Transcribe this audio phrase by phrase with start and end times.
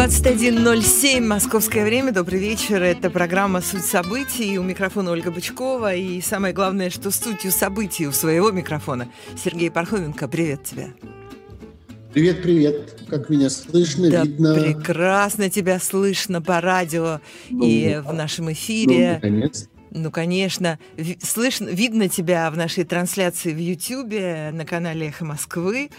[0.00, 2.10] 21.07 московское время.
[2.10, 2.82] Добрый вечер.
[2.82, 4.58] Это программа «Суть событий».
[4.58, 5.94] У микрофона Ольга Бычкова.
[5.94, 10.26] И самое главное, что сутью событий у своего микрофона Сергей Пархоменко.
[10.26, 10.94] Привет тебе.
[12.14, 12.98] Привет, привет.
[13.10, 14.54] Как меня слышно, да, видно?
[14.54, 17.20] Прекрасно тебя слышно по радио
[17.50, 19.20] ну, и в нашем эфире.
[19.22, 19.68] Ну, наконец.
[19.92, 20.78] Ну, конечно,
[21.22, 25.90] слышно, видно тебя в нашей трансляции в Ютьюбе на канале «Эхо Москвы».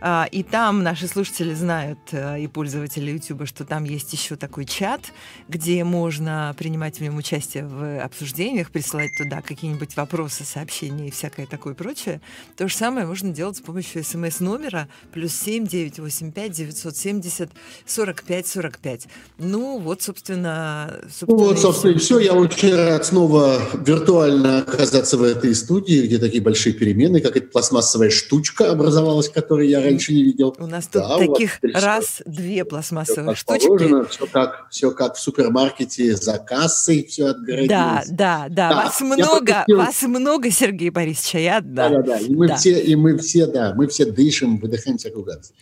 [0.00, 4.64] А, и там наши слушатели знают, э, и пользователи YouTube, что там есть еще такой
[4.64, 5.00] чат,
[5.48, 11.46] где можно принимать в нем участие в обсуждениях, присылать туда какие-нибудь вопросы, сообщения и всякое
[11.46, 12.20] такое прочее.
[12.56, 17.50] То же самое можно делать с помощью смс-номера плюс семь девять восемь пять девятьсот семьдесят
[17.84, 19.08] сорок пять сорок пять.
[19.38, 21.00] Ну, вот, собственно...
[21.10, 22.20] собственно вот, собственно, все.
[22.20, 23.39] Я очень рад снова
[23.74, 29.68] виртуально оказаться в этой студии, где такие большие перемены, как эта пластмассовая штучка образовалась, которую
[29.68, 30.54] я раньше не видел.
[30.58, 33.66] У нас тут да, таких раз две пластмассовых все штучки.
[33.66, 37.68] Положено, все как, все как в супермаркете за кассой, все отгородилось.
[37.68, 38.76] Да, да, да, да.
[38.84, 39.76] Вас много, пропустил...
[39.78, 41.88] вас много, Сергей Борисович, а я да.
[41.88, 42.18] Да, да, да.
[42.18, 42.56] И мы да.
[42.56, 45.54] все, и мы все, да, мы все дышим, выдыхаем всякую гадость.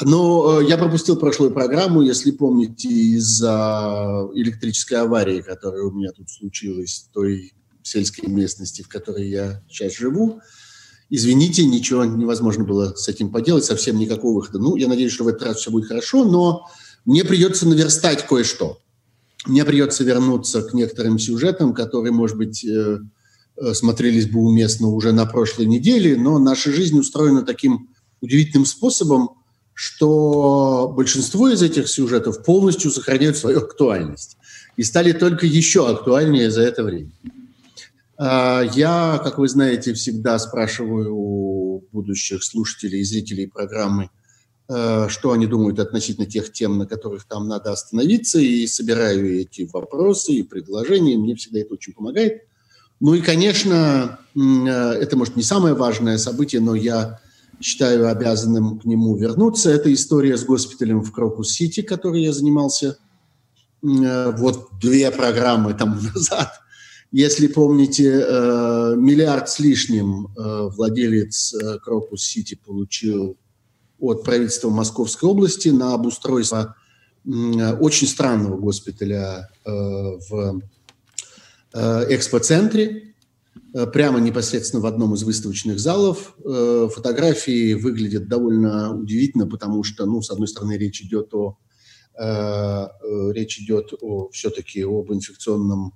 [0.00, 6.30] Но э, я пропустил прошлую программу, если помните, из-за электрической аварии, которая у меня тут
[6.30, 10.40] случилась, той сельской местности, в которой я сейчас живу
[11.12, 14.58] извините, ничего невозможно было с этим поделать, совсем никакого выхода.
[14.58, 16.66] Ну, я надеюсь, что в этот раз все будет хорошо, но
[17.04, 18.78] мне придется наверстать кое-что.
[19.44, 23.00] Мне придется вернуться к некоторым сюжетам, которые, может быть, э,
[23.58, 27.90] э, смотрелись бы уместно уже на прошлой неделе, но наша жизнь устроена таким
[28.22, 29.32] удивительным способом,
[29.74, 34.38] что большинство из этих сюжетов полностью сохраняют свою актуальность
[34.82, 37.12] и стали только еще актуальнее за это время.
[38.18, 44.10] А, я, как вы знаете, всегда спрашиваю у будущих слушателей и зрителей программы,
[44.68, 49.68] э, что они думают относительно тех тем, на которых там надо остановиться, и собираю эти
[49.72, 51.16] вопросы и предложения.
[51.16, 52.42] Мне всегда это очень помогает.
[52.98, 57.20] Ну и, конечно, э, это, может, не самое важное событие, но я
[57.60, 59.70] считаю обязанным к нему вернуться.
[59.70, 62.98] Это история с госпиталем в Крокус Сити, которой я занимался
[63.82, 66.62] вот две программы тому назад.
[67.12, 73.36] Если помните, э, миллиард с лишним э, владелец э, Крокус Сити получил
[73.98, 76.74] от правительства Московской области на обустройство
[77.24, 80.60] очень странного госпиталя в
[81.72, 83.14] экспоцентре,
[83.92, 86.34] прямо непосредственно в одном из выставочных залов.
[86.42, 91.58] Фотографии выглядят довольно удивительно, потому что, ну, с одной стороны, речь идет о
[92.14, 95.94] речь идет о, все-таки об инфекционном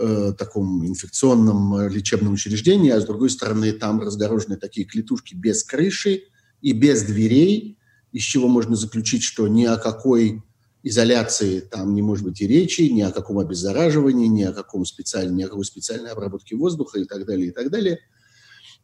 [0.00, 5.62] э, таком инфекционном э, лечебном учреждении, а с другой стороны там разгорожены такие клетушки без
[5.64, 6.24] крыши
[6.60, 7.78] и без дверей,
[8.12, 10.42] из чего можно заключить, что ни о какой
[10.82, 15.34] изоляции там не может быть и речи, ни о каком обеззараживании, ни о, каком специальной,
[15.34, 18.00] ни о какой специальной обработке воздуха и так далее, и так далее.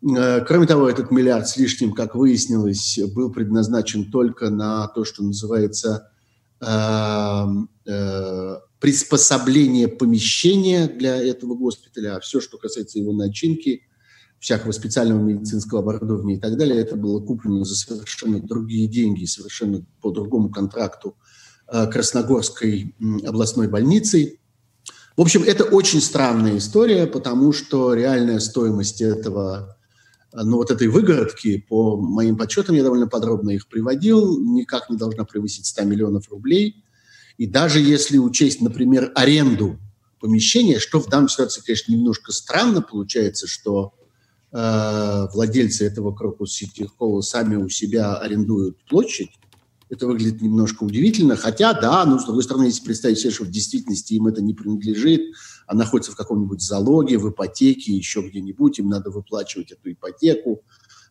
[0.03, 5.23] Э, кроме того, этот миллиард с лишним, как выяснилось, был предназначен только на то, что
[5.23, 6.20] называется э, э,
[8.79, 13.83] приспособление помещения для этого госпиталя, а все, что касается его начинки,
[14.41, 19.85] всякого специального медицинского оборудования и так далее, это было куплено за совершенно другие деньги, совершенно
[20.01, 21.15] по другому контракту
[21.71, 22.95] э, Красногорской
[23.27, 24.41] областной больницей.
[25.17, 29.77] В общем, это очень странная история, потому что реальная стоимость этого,
[30.33, 35.25] ну вот этой выгородки, по моим подсчетам, я довольно подробно их приводил, никак не должна
[35.25, 36.85] превысить 100 миллионов рублей–
[37.41, 39.79] и даже если учесть, например, аренду
[40.21, 43.95] помещения, что в данной ситуации, конечно, немножко странно получается, что
[44.53, 49.31] э, владельцы этого Крокус Сити Холла сами у себя арендуют площадь.
[49.91, 53.51] Это выглядит немножко удивительно, хотя, да, ну, с другой стороны, если представить себе, что в
[53.51, 55.35] действительности им это не принадлежит,
[55.67, 60.63] а находится в каком-нибудь залоге, в ипотеке, еще где-нибудь, им надо выплачивать эту ипотеку,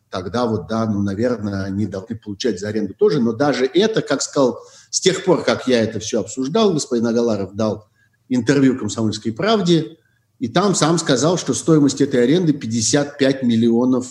[0.08, 3.20] тогда вот, да, ну, наверное, они должны получать за аренду тоже.
[3.20, 7.54] Но даже это, как сказал, с тех пор, как я это все обсуждал, господин Агаларов
[7.54, 7.88] дал
[8.30, 9.98] интервью «Комсомольской правде»,
[10.38, 14.08] и там сам сказал, что стоимость этой аренды 55 миллионов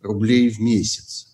[0.00, 1.25] рублей в месяц.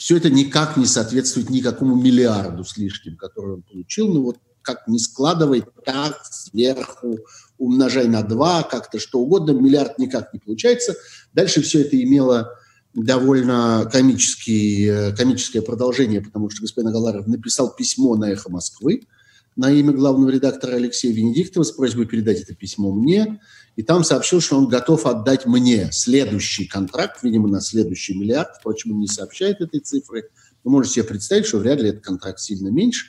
[0.00, 4.08] Все это никак не соответствует никакому миллиарду с лишним, который он получил.
[4.08, 7.18] Ну вот как не складывай так сверху,
[7.58, 10.96] умножай на два, как-то что угодно, миллиард никак не получается.
[11.34, 12.50] Дальше все это имело
[12.94, 19.02] довольно комический, э, комическое продолжение, потому что господин Агаларов написал письмо на «Эхо Москвы»
[19.54, 23.38] на имя главного редактора Алексея Венедиктова с просьбой передать это письмо мне,
[23.80, 28.92] и там сообщил, что он готов отдать мне следующий контракт, видимо, на следующий миллиард, впрочем,
[28.92, 30.24] он не сообщает этой цифры.
[30.62, 33.06] Вы можете себе представить, что вряд ли этот контракт сильно меньше.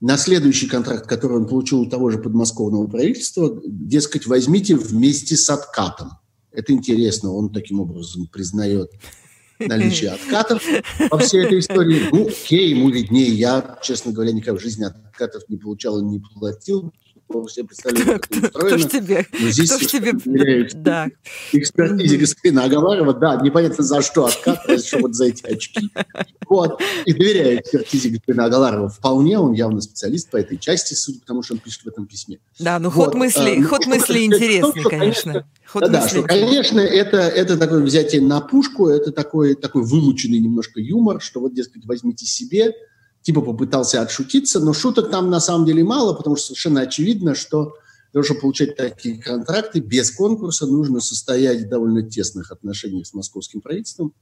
[0.00, 5.50] на следующий контракт, который он получил у того же подмосковного правительства, дескать, возьмите вместе с
[5.50, 6.12] откатом.
[6.50, 8.90] Это интересно, он таким образом признает
[9.60, 10.64] наличие откатов
[11.10, 12.08] во всей этой истории.
[12.10, 13.28] Ну, окей, ему виднее.
[13.28, 16.92] Я, честно говоря, никогда в жизни откатов не получал и не платил
[17.40, 18.68] вы себе представляете, как это устроено.
[18.68, 21.08] Кто ж тебе, Но здесь кто ж тебе, да.
[21.52, 25.90] экспертизе господина Аговарова, да, непонятно за что откат, разве вот за эти очки.
[26.48, 28.88] Вот, и доверяю экспертизе господина Аговарова.
[28.88, 32.06] Вполне он явно специалист по этой части, судя по тому, что он пишет в этом
[32.06, 32.38] письме.
[32.58, 33.06] Да, ну вот.
[33.06, 35.46] ход мысли, а, ход мысли интересный, конечно.
[35.66, 40.38] Ход да, да, что, конечно, это, это такое взятие на пушку, это такой, такой вымученный
[40.38, 42.74] немножко юмор, что вот, дескать, возьмите себе,
[43.22, 47.74] типа попытался отшутиться, но шуток там на самом деле мало, потому что совершенно очевидно, что
[48.12, 53.14] для того, чтобы получать такие контракты без конкурса, нужно состоять в довольно тесных отношениях с
[53.14, 54.12] московским правительством.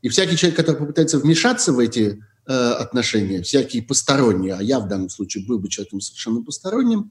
[0.00, 4.88] И всякий человек, который попытается вмешаться в эти э, отношения, всякие посторонние, а я в
[4.88, 7.10] данном случае был бы человеком совершенно посторонним,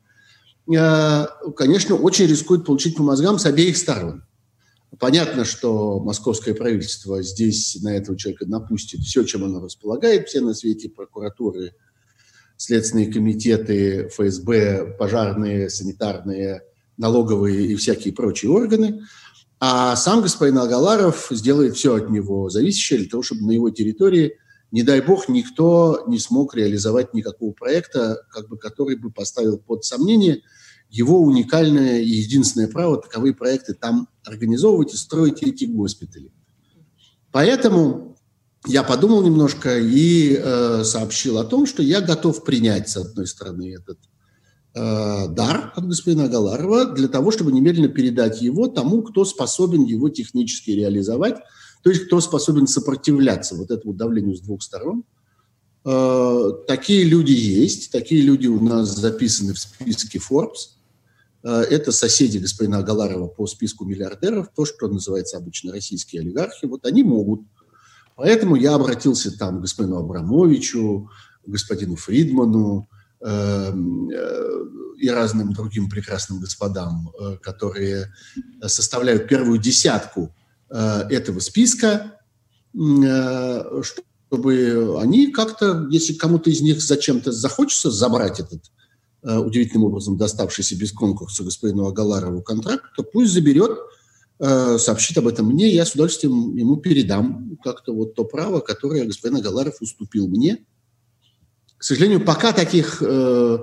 [0.73, 4.23] э, конечно, очень рискует получить по мозгам с обеих сторон.
[4.99, 10.53] Понятно, что московское правительство здесь на этого человека напустит все, чем оно располагает, все на
[10.53, 11.73] свете прокуратуры,
[12.57, 16.61] следственные комитеты, ФСБ, пожарные, санитарные,
[16.97, 19.01] налоговые и всякие прочие органы.
[19.59, 24.37] А сам господин Агаларов сделает все от него зависящее для того, чтобы на его территории,
[24.71, 29.83] не дай бог, никто не смог реализовать никакого проекта, как бы, который бы поставил под
[29.83, 30.41] сомнение–
[30.89, 36.31] его уникальное и единственное право таковые проекты там организовывать и строить эти госпитали.
[37.31, 38.15] Поэтому
[38.67, 43.75] я подумал немножко и э, сообщил о том, что я готов принять, с одной стороны,
[43.75, 43.99] этот
[44.73, 50.09] э, дар от господина Галарова для того, чтобы немедленно передать его тому, кто способен его
[50.09, 51.35] технически реализовать,
[51.83, 55.03] то есть кто способен сопротивляться вот этому давлению с двух сторон.
[55.85, 60.75] Э, такие люди есть, такие люди у нас записаны в списке Forbes.
[61.45, 66.85] Э, это соседи господина Агаларова по списку миллиардеров, то, что называется обычно российские олигархи, вот
[66.85, 67.41] они могут.
[68.15, 71.09] Поэтому я обратился там к господину Абрамовичу,
[71.45, 72.89] господину Фридману
[73.21, 74.59] э, э,
[74.97, 78.11] и разным другим прекрасным господам, э, которые
[78.65, 80.33] составляют первую десятку
[80.71, 82.19] э, этого списка,
[82.73, 88.63] э, чтобы они как-то, если кому-то из них зачем-то захочется забрать этот
[89.25, 93.77] удивительным образом доставшийся без конкурса господину Агаларову контракт, то пусть заберет,
[94.39, 99.05] э, сообщит об этом мне, я с удовольствием ему передам как-то вот то право, которое
[99.05, 100.65] господин Агаларов уступил мне.
[101.77, 103.57] К сожалению, пока таких, э,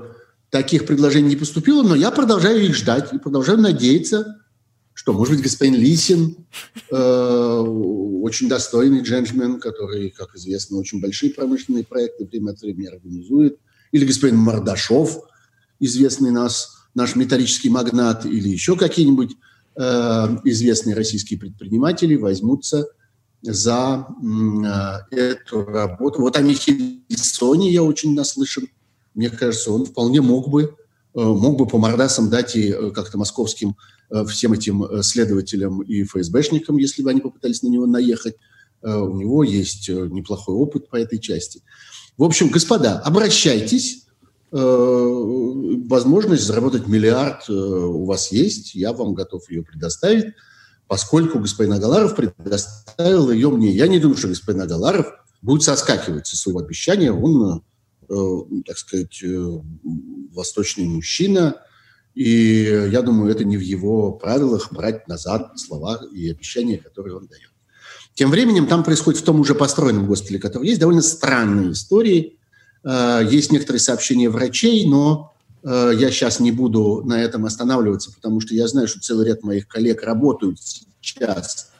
[0.50, 4.38] таких предложений не поступило, но я продолжаю их ждать и продолжаю надеяться,
[4.94, 6.36] что, может быть, господин Лисин,
[6.90, 13.58] очень достойный джентльмен, который, как известно, очень большие промышленные проекты время от времени организует,
[13.92, 15.22] или господин Мордашов–
[15.82, 19.32] известный нас, наш металлический магнат или еще какие-нибудь
[19.76, 19.82] э,
[20.44, 22.86] известные российские предприниматели возьмутся
[23.42, 24.06] за
[25.10, 26.20] э, эту работу.
[26.20, 28.68] Вот о Михельсоне я очень наслышан.
[29.14, 33.18] Мне кажется, он вполне мог бы, э, мог бы по мордасам дать и э, как-то
[33.18, 33.76] московским
[34.10, 38.36] э, всем этим э, следователям и ФСБшникам, если бы они попытались на него наехать.
[38.82, 41.62] Э, у него есть э, неплохой опыт по этой части.
[42.16, 44.01] В общем, господа, обращайтесь
[44.52, 50.34] возможность заработать миллиард э, у вас есть, я вам готов ее предоставить,
[50.86, 53.70] поскольку господин Агаларов предоставил ее мне.
[53.70, 55.06] Я не думаю, что господин Агаларов
[55.40, 57.10] будет соскакивать со своего обещания.
[57.12, 57.62] Он,
[58.10, 59.24] э, так сказать,
[60.32, 61.56] восточный мужчина,
[62.14, 67.26] и я думаю, это не в его правилах брать назад слова и обещания, которые он
[67.26, 67.48] дает.
[68.12, 72.41] Тем временем там происходит в том уже построенном госпитале, который есть, довольно странные истории– Э,
[72.84, 78.54] есть некоторые сообщения врачей, но э, я сейчас не буду на этом останавливаться, потому что
[78.54, 80.58] я знаю, что целый ряд моих коллег работают
[81.00, 81.70] сейчас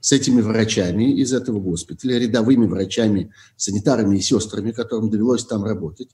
[0.00, 6.08] с этими врачами из этого госпиталя, рядовыми врачами, санитарами и сестрами, которым довелось там работать.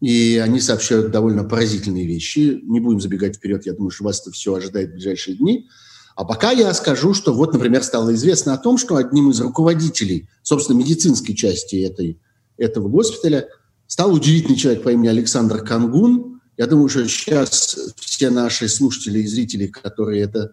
[0.00, 2.60] И они сообщают довольно поразительные вещи.
[2.62, 5.68] Не будем забегать вперед, я думаю, что вас это все ожидает в ближайшие дни.
[6.14, 10.28] А пока я скажу, что вот, например, стало известно о том, что одним из руководителей,
[10.42, 12.20] собственно, медицинской части этой,
[12.56, 13.48] этого госпиталя
[13.88, 16.40] стал удивительный человек по имени Александр Кангун.
[16.56, 20.52] Я думаю, что сейчас все наши слушатели и зрители, которые это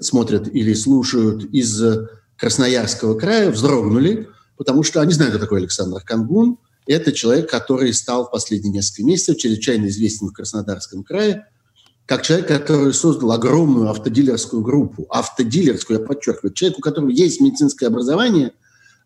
[0.00, 1.82] смотрят или слушают из
[2.36, 6.58] Красноярского края, вздрогнули, потому что они знают, кто такой Александр Кангун.
[6.86, 11.46] Это человек, который стал в последние несколько месяцев чрезвычайно известен в Краснодарском крае,
[12.06, 15.06] как человек, который создал огромную автодилерскую группу.
[15.10, 16.54] Автодилерскую, я подчеркиваю.
[16.54, 18.52] Человек, у которого есть медицинское образование,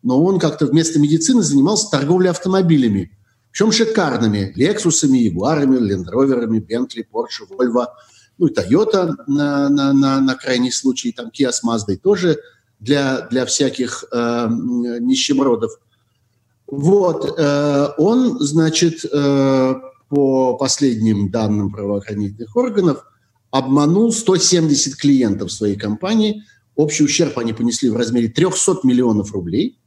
[0.03, 3.17] но он как-то вместо медицины занимался торговлей автомобилями
[3.53, 4.53] Причем шикарными.
[4.57, 7.95] Лексусами, Ягуарами, Лендроверами, Бентли, Порше, Вольво.
[8.39, 11.13] Ну и Тойота на, на, на, на крайний случай.
[11.13, 12.39] Там Kia с Маздой тоже
[12.81, 14.49] для, для всяких э,
[15.01, 15.73] нищебродов.
[16.67, 17.39] Вот.
[17.39, 19.75] Э, он, значит, э,
[20.09, 23.05] по последним данным правоохранительных органов,
[23.51, 26.43] обманул 170 клиентов своей компании.
[26.75, 29.79] Общий ущерб они понесли в размере 300 миллионов рублей.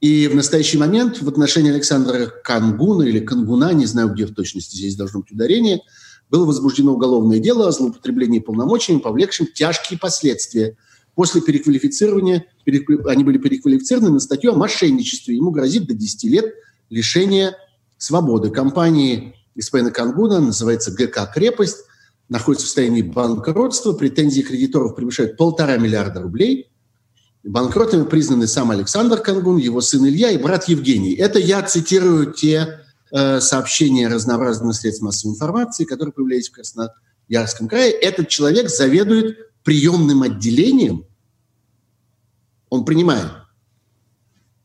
[0.00, 4.76] И в настоящий момент в отношении Александра Кангуна или Кангуна, не знаю, где в точности
[4.76, 5.82] здесь должно быть ударение,
[6.30, 10.76] было возбуждено уголовное дело о злоупотреблении полномочиями, повлекшим тяжкие последствия.
[11.14, 15.36] После переквалифицирования, они были переквалифицированы на статью о мошенничестве.
[15.36, 16.54] Ему грозит до 10 лет
[16.88, 17.56] лишения
[17.98, 18.50] свободы.
[18.50, 21.84] Компании господина Кангуна называется ГК «Крепость»,
[22.30, 26.69] находится в состоянии банкротства, претензии кредиторов превышают полтора миллиарда рублей.
[27.42, 31.14] Банкротами признаны сам Александр Кангун, его сын Илья и брат Евгений.
[31.14, 32.80] Это я цитирую те
[33.10, 37.92] э, сообщения разнообразных средств массовой информации, которые появлялись в Красноярском крае.
[37.92, 41.06] Этот человек заведует приемным отделением.
[42.68, 43.32] Он принимает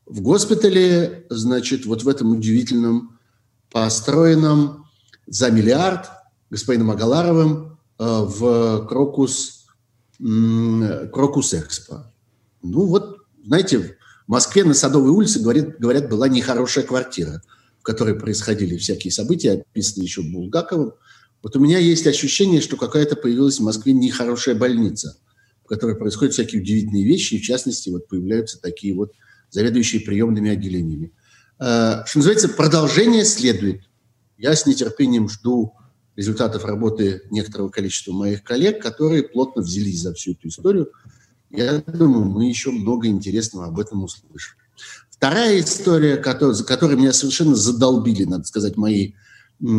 [0.04, 3.18] в госпитале, значит, вот в этом удивительном,
[3.72, 4.86] построенном
[5.26, 6.10] за миллиард
[6.50, 9.66] господином Агаларовым э, в Крокус,
[10.18, 12.12] Крокус Экспо.
[12.62, 13.78] Ну вот, знаете,
[14.26, 17.42] в Москве на Садовой улице, говорят, говорят, была нехорошая квартира,
[17.80, 20.92] в которой происходили всякие события, описанные еще Булгаковым.
[21.42, 25.16] Вот у меня есть ощущение, что какая-то появилась в Москве нехорошая больница,
[25.64, 29.12] в которой происходят всякие удивительные вещи, и в частности вот появляются такие вот
[29.50, 31.12] заведующие приемными отделениями.
[31.60, 33.82] Э, что называется, продолжение следует.
[34.36, 35.74] Я с нетерпением жду
[36.16, 40.90] результатов работы некоторого количества моих коллег, которые плотно взялись за всю эту историю.
[41.50, 44.56] Я думаю, мы еще много интересного об этом услышим.
[45.10, 46.22] Вторая история,
[46.52, 49.12] за которой меня совершенно задолбили, надо сказать, мои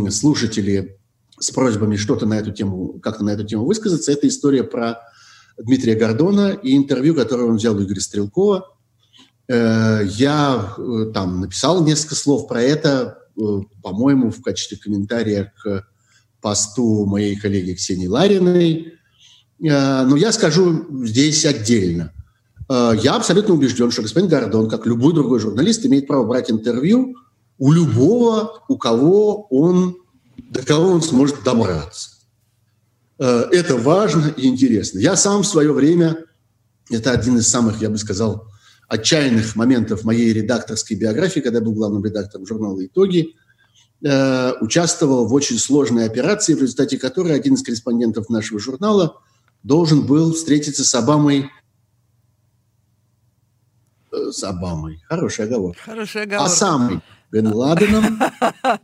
[0.10, 0.98] слушатели
[1.40, 5.00] с просьбами что-то на эту тему, как-то на эту тему высказаться, это история про
[5.58, 8.76] Дмитрия Гордона и интервью, которое он взял у Игоря Стрелкова.
[9.48, 13.42] Э, я э, там написал несколько слов про это, э,
[13.82, 15.88] по-моему, в качестве комментария к
[16.42, 18.97] посту моей коллеги Ксении Лариной.
[19.60, 22.14] Э, но я скажу здесь отдельно.
[22.70, 27.16] Э, я абсолютно убежден, что господин Гордон, как любой другой журналист, имеет право брать интервью
[27.58, 29.98] у любого, у кого он,
[30.38, 32.12] до кого он сможет добраться.
[33.20, 35.00] Э, это важно и интересно.
[35.00, 36.18] Я сам в свое время,
[36.92, 38.48] это один из самых, я бы сказал,
[38.88, 43.36] отчаянных моментов моей редакторской биографии, когда я был главным редактором журнала «Итоги»,
[44.62, 49.18] участвовал в очень сложной операции, в результате которой один из корреспондентов нашего журнала
[49.68, 51.50] должен был встретиться с Обамой
[54.14, 55.04] э, с Обамой.
[55.10, 55.82] Хорошая оговорка.
[55.84, 56.46] Хорошая оговорка.
[56.46, 58.20] А самый Бен Ладеном.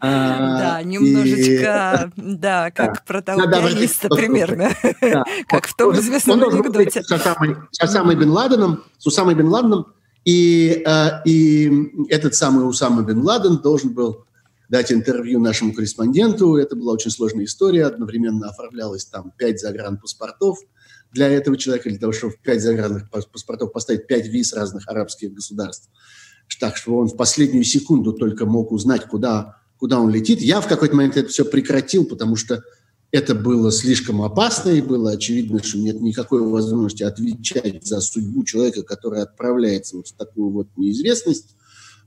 [0.01, 4.71] Да, немножечко, да, как про того пианиста примерно.
[5.47, 7.03] Как в том известном анекдоте.
[7.03, 9.87] С Осамой Бен Ладеном, с Усамой Бен Ладеном,
[10.23, 14.25] и, э, и этот самый Усама Бен Ладен должен был
[14.69, 16.55] дать интервью нашему корреспонденту.
[16.55, 17.85] Это была очень сложная история.
[17.85, 20.59] Одновременно оформлялось там пять загранпаспортов
[21.13, 25.33] для этого человека, для того, чтобы в пять загранных паспортов поставить пять виз разных арабских
[25.33, 25.89] государств.
[26.59, 30.41] Так что он в последнюю секунду только мог узнать, куда, куда он летит.
[30.41, 32.63] Я в какой-то момент это все прекратил, потому что
[33.11, 38.81] это было слишком опасно, и было очевидно, что нет никакой возможности отвечать за судьбу человека,
[38.81, 41.55] который отправляется вот в такую вот неизвестность.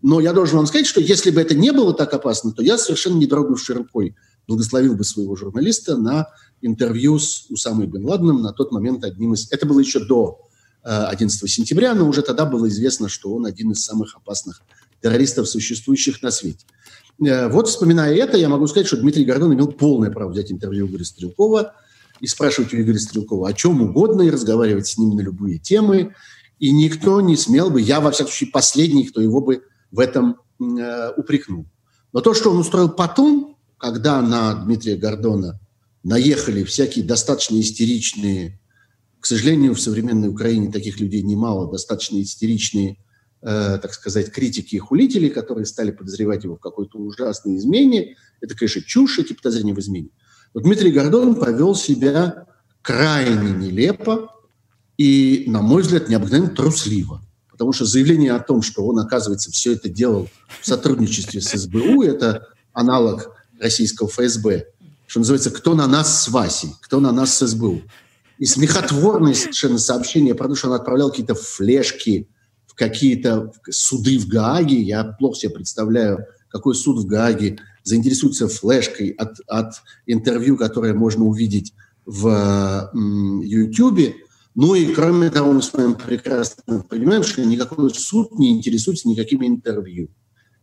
[0.02, 2.76] Но я должен вам сказать, что если бы это не было так опасно, то я
[2.76, 6.28] совершенно не дрогнувшей рукой благословил бы своего журналиста на
[6.62, 9.50] интервью с Усамой Бен Ладеном, на тот момент одним из...
[9.52, 10.40] Это было еще до
[10.82, 14.62] 11 э, сентября, но уже тогда было известно, что он один из самых опасных
[15.02, 16.64] террористов, существующих на свете.
[17.24, 20.86] Э, вот, вспоминая это, я могу сказать, что Дмитрий Гордон имел полное право взять интервью
[20.86, 21.74] у Игоря Стрелкова
[22.20, 26.14] и спрашивать у Игоря Стрелкова о чем угодно и разговаривать с ним на любые темы.
[26.58, 30.36] И никто не смел бы, я, во всяком случае, последний, кто его бы в этом
[30.60, 31.66] э, упрекнул.
[32.12, 35.60] Но то, что он устроил потом, когда на Дмитрия Гордона
[36.06, 38.60] наехали всякие достаточно истеричные,
[39.18, 42.98] к сожалению, в современной Украине таких людей немало, достаточно истеричные,
[43.42, 48.16] э, так сказать, критики и хулители, которые стали подозревать его в какой-то ужасной измене.
[48.40, 50.10] Это, конечно, чушь, эти подозрения в измене.
[50.54, 52.46] Но Дмитрий Гордон повел себя
[52.82, 54.30] крайне нелепо
[54.96, 57.20] и, на мой взгляд, необыкновенно трусливо.
[57.50, 60.28] Потому что заявление о том, что он, оказывается, все это делал
[60.60, 64.66] в сотрудничестве с СБУ, это аналог российского ФСБ,
[65.06, 67.82] что называется «Кто на нас с Васей?», «Кто на нас с СБУ?».
[68.38, 72.28] И смехотворное совершенно сообщение про то, что он отправлял какие-то флешки
[72.66, 74.80] в какие-то суды в Гааге.
[74.82, 79.74] Я плохо себе представляю, какой суд в Гааге заинтересуется флешкой от, от
[80.06, 81.72] интервью, которое можно увидеть
[82.04, 84.16] в YouTube.
[84.54, 89.46] Ну и кроме того, мы с вами прекрасно понимаем, что никакой суд не интересуется никакими
[89.46, 90.08] интервью.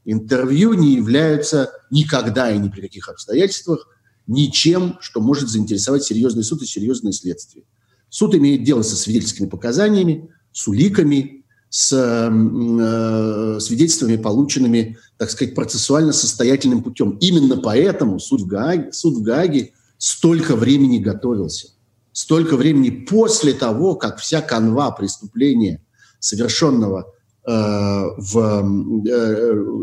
[0.05, 3.87] Интервью не являются никогда и ни при каких обстоятельствах
[4.27, 7.65] ничем, что может заинтересовать серьезный суд и серьезное следствие.
[8.09, 16.13] Суд имеет дело со свидетельскими показаниями, с уликами, с э, свидетельствами, полученными, так сказать, процессуально
[16.13, 17.17] состоятельным путем.
[17.19, 21.69] Именно поэтому суд в Гааге, суд в Гааге столько времени готовился.
[22.11, 25.81] Столько времени после того, как вся канва преступления,
[26.19, 27.11] совершенного
[27.45, 29.11] э, в э,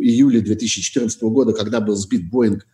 [0.02, 2.66] июле 2014 года, когда был сбит Боинг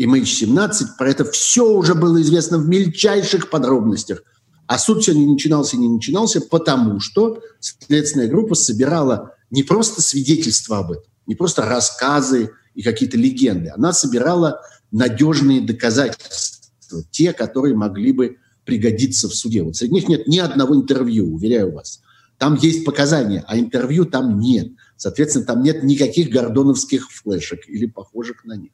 [0.00, 4.22] MH17, про это все уже было известно в мельчайших подробностях.
[4.66, 10.00] А суд все не начинался и не начинался, потому что следственная группа собирала не просто
[10.00, 13.70] свидетельства об этом, не просто рассказы и какие-то легенды.
[13.70, 14.60] Она собирала
[14.92, 19.62] надежные доказательства, те, которые могли бы пригодиться в суде.
[19.62, 22.00] Вот среди них нет ни одного интервью, уверяю вас.
[22.38, 24.68] Там есть показания, а интервью там нет.
[24.96, 28.70] Соответственно, там нет никаких гордоновских флешек или похожих на них.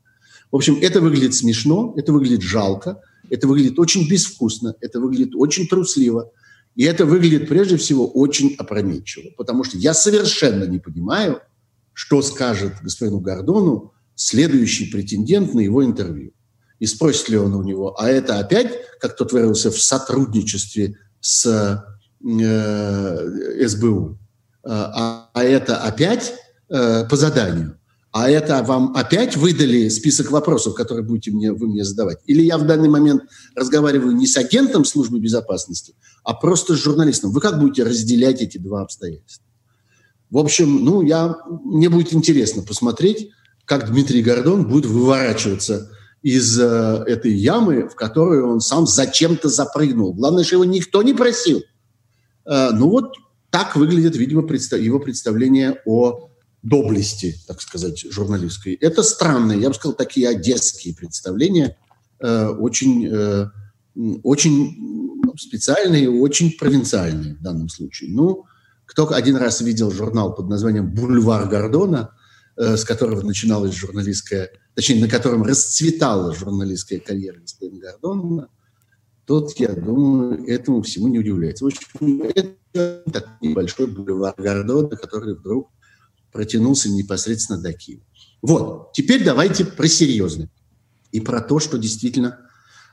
[0.57, 5.69] В общем, это выглядит смешно, это выглядит жалко, это выглядит очень безвкусно, это выглядит очень
[5.69, 6.33] трусливо.
[6.75, 11.43] И это выглядит прежде всего очень опрометчиво, потому что я совершенно не понимаю,
[11.93, 16.33] что скажет господину Гордону следующий претендент на его интервью.
[16.79, 21.85] И спросит ли он у него, а это опять, как тот выразился, в сотрудничестве с
[22.25, 24.19] э, СБУ,
[24.65, 26.33] а, а это опять
[26.71, 27.76] э, по заданию.
[28.17, 32.17] А это вам опять выдали список вопросов, которые будете мне, вы мне задавать?
[32.25, 35.95] Или я в данный момент разговариваю не с агентом службы безопасности,
[36.25, 37.31] а просто с журналистом?
[37.31, 39.45] Вы как будете разделять эти два обстоятельства?
[40.31, 43.33] В общем, ну, я, мне будет интересно посмотреть,
[43.67, 45.91] как Дмитрий Гордон будет выворачиваться
[46.23, 50.15] из э, этой ямы, в которую он сам зачем-то запрыгнул.
[50.15, 51.65] Главное, что его никто не просил.
[52.47, 53.13] Э, ну вот
[53.51, 56.31] так выглядит, видимо, представ его представление о
[56.63, 58.75] доблести, так сказать, журналистской.
[58.75, 61.77] Это странные, я бы сказал, такие одесские представления,
[62.21, 63.47] э, очень, э,
[64.23, 68.11] очень специальные, очень провинциальные в данном случае.
[68.11, 68.45] Ну,
[68.85, 72.11] кто один раз видел журнал под названием «Бульвар Гордона»,
[72.57, 78.49] э, с которого начиналась журналистская, точнее, на котором расцветала журналистская карьера господина Гордона,
[79.27, 81.65] тот, я думаю, этому всему не удивляется.
[81.65, 85.71] В общем, это такой небольшой бульвар Гордона, который вдруг
[86.37, 88.03] протянулся непосредственно до Киева.
[88.43, 90.51] Вот, теперь давайте про серьезное.
[91.11, 92.39] И про то, что действительно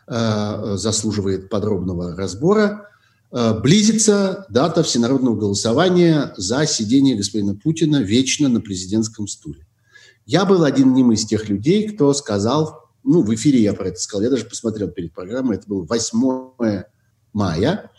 [0.08, 2.90] э, заслуживает подробного разбора.
[3.34, 9.68] Э, близится дата всенародного голосования за сидение господина Путина вечно на президентском стуле.
[10.26, 14.24] Я был одним из тех людей, кто сказал, ну, в эфире я про это сказал,
[14.24, 16.54] я даже посмотрел перед программой, это было 8
[17.34, 17.92] мая,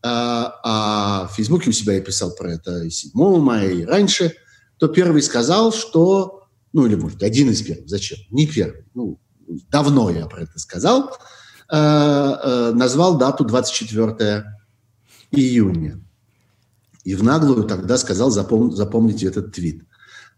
[0.00, 4.32] а, а в Фейсбуке у себя я писал про это и 7 мая, и раньше–
[4.78, 8.18] то первый сказал, что, ну или, может, один из первых, зачем?
[8.30, 9.18] Не первый, ну,
[9.70, 11.16] давно я про это сказал,
[11.70, 14.44] э, э, назвал дату 24
[15.30, 16.00] июня.
[17.04, 19.84] И в наглую тогда сказал, запом, запомните этот твит.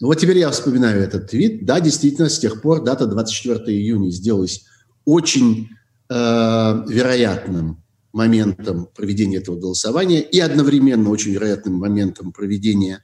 [0.00, 1.64] Ну вот теперь я вспоминаю этот твит.
[1.64, 4.64] Да, действительно, с тех пор дата 24 июня сделалась
[5.04, 5.70] очень
[6.08, 13.02] э, вероятным моментом проведения этого голосования и одновременно очень вероятным моментом проведения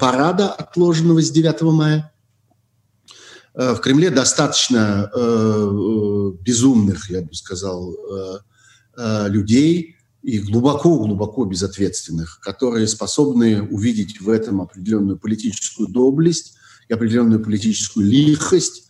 [0.00, 2.12] парада, отложенного с 9 мая.
[3.54, 7.94] Э, в Кремле достаточно э, безумных, я бы сказал,
[9.28, 16.56] людей и глубоко-глубоко безответственных, которые способны увидеть в этом определенную политическую доблесть
[16.88, 18.88] и определенную политическую лихость,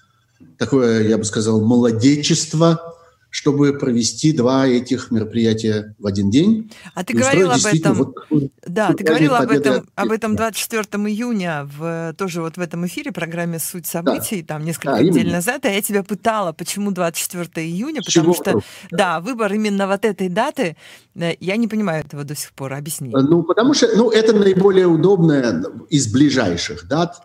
[0.57, 2.98] такое, я бы сказал, молодечество,
[3.31, 6.73] чтобы провести два этих мероприятия в один день.
[6.95, 11.69] А ты говорил об этом, вот, да, ты говорил об этом, об этом 24 июня
[11.79, 14.55] в, тоже вот в этом эфире, программе «Суть событий», да.
[14.55, 15.37] там несколько да, недель именно.
[15.37, 18.65] назад, а я тебя пытала, почему 24 июня, потому что, вдруг?
[18.91, 20.77] да, выбор именно вот этой даты,
[21.15, 23.11] э, я не понимаю этого до сих пор, объясни.
[23.11, 27.21] Ну, потому что, ну, это наиболее удобная из ближайших дат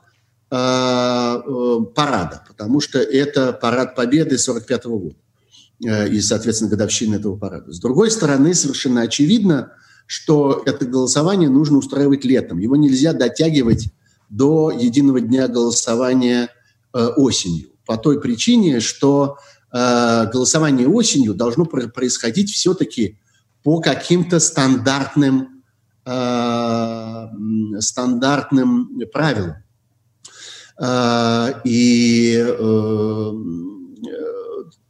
[0.52, 5.16] э, э, парада, потому что это парад Победы 45 -го года.
[5.86, 7.72] Э, и, соответственно, годовщины этого парада.
[7.72, 9.72] С другой стороны, совершенно очевидно,
[10.06, 12.60] что это голосование нужно устраивать летом.
[12.60, 13.90] Его нельзя дотягивать
[14.30, 16.50] до единого дня голосования
[16.94, 17.70] э, осенью.
[17.86, 19.38] По той причине, что
[19.74, 23.20] э, голосование осенью должно происходить все-таки
[23.64, 25.64] по каким-то стандартным,
[27.80, 29.56] стандартным правилам.
[31.64, 32.46] И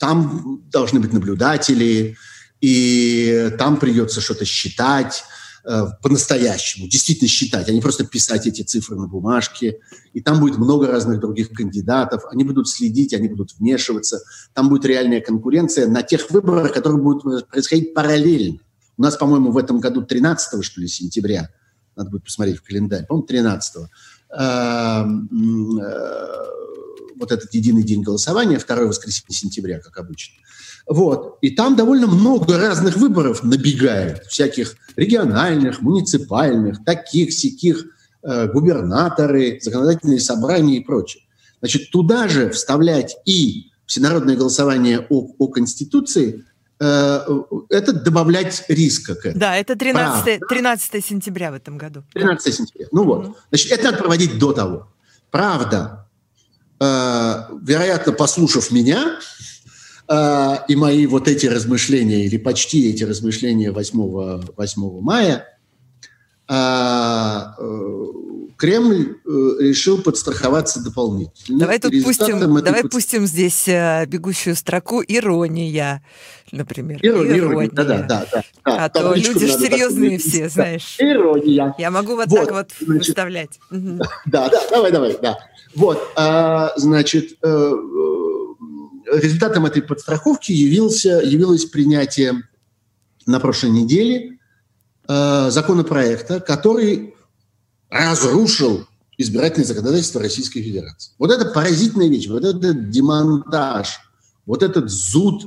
[0.05, 2.17] там должны быть наблюдатели,
[2.61, 5.23] и там придется что-то считать,
[5.65, 9.79] Э, по-настоящему, действительно считать, а не просто писать эти цифры на бумажке.
[10.11, 14.23] И там будет много разных других кандидатов, они будут следить, они будут вмешиваться.
[14.53, 18.59] Там будет реальная конкуренция на тех выборах, которые будут происходить параллельно.
[18.97, 21.49] У нас, по-моему, в этом году 13 что ли, сентября,
[21.95, 23.75] надо будет посмотреть в календарь, по-моему, 13
[24.31, 26.62] эм, э,
[27.23, 30.35] вот этот единый день голосования, второе воскресенье сентября, как обычно.
[30.87, 31.37] Вот.
[31.41, 37.85] И там довольно много разных выборов набегает, всяких региональных, муниципальных, таких, сяких,
[38.21, 41.23] э, губернаторы, законодательные собрания и прочее.
[41.61, 46.43] Значит, туда же вставлять и всенародное голосование о, о Конституции,
[46.79, 47.19] э,
[47.69, 49.39] это добавлять риска к этому.
[49.39, 52.03] Да, это 13, 13 сентября в этом году.
[52.13, 52.87] 13 сентября.
[52.91, 53.37] Ну вот.
[53.49, 54.89] Значит, это надо проводить до того.
[55.31, 56.02] Правда,
[57.61, 59.19] вероятно, послушав меня,
[60.09, 65.45] э, и мои вот эти размышления, или почти эти размышления 8, 8 мая,
[66.49, 66.53] э,
[68.63, 71.59] Кремль э, решил подстраховаться дополнительно.
[71.59, 72.91] Давай тут пустим, давай под...
[72.91, 76.01] пустим здесь э, бегущую строку ирония,
[76.51, 76.99] например.
[77.01, 77.69] Ирония, ирония.
[77.73, 78.43] да, да, да, да.
[78.85, 80.95] А то люди же серьезные все, знаешь.
[80.99, 81.75] Ирония.
[81.77, 83.59] Я могу вот, вот так вот значит, выставлять.
[84.25, 85.37] Да, да, давай, давай, да.
[85.75, 87.37] Вот, а, значит,
[89.11, 92.43] результатом этой подстраховки явился, явилось принятие
[93.25, 94.39] на прошлой неделе
[95.07, 97.15] э, законопроекта, который
[97.89, 98.85] разрушил
[99.17, 101.13] избирательное законодательство Российской Федерации.
[101.19, 103.99] Вот это поразительная вещь, вот этот демонтаж,
[104.45, 105.45] вот этот зуд,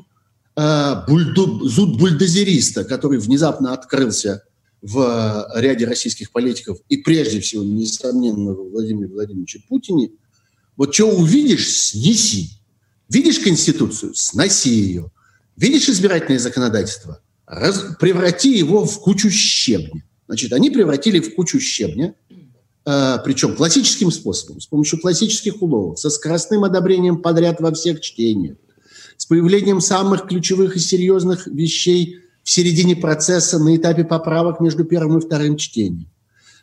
[0.56, 4.44] э, бульду, зуд бульдозериста, который внезапно открылся
[4.86, 10.10] в ряде российских политиков и прежде всего, несомненно, Владимире Владимировиче Путине,
[10.76, 12.50] вот что увидишь, снеси.
[13.08, 15.10] Видишь Конституцию, сноси ее.
[15.56, 20.04] Видишь избирательное законодательство, раз, преврати его в кучу щебня.
[20.28, 22.14] Значит, они превратили в кучу щебня,
[22.84, 28.56] э, причем классическим способом, с помощью классических уловок, со скоростным одобрением подряд во всех чтениях,
[29.16, 35.18] с появлением самых ключевых и серьезных вещей в середине процесса на этапе поправок между первым
[35.18, 36.08] и вторым чтением,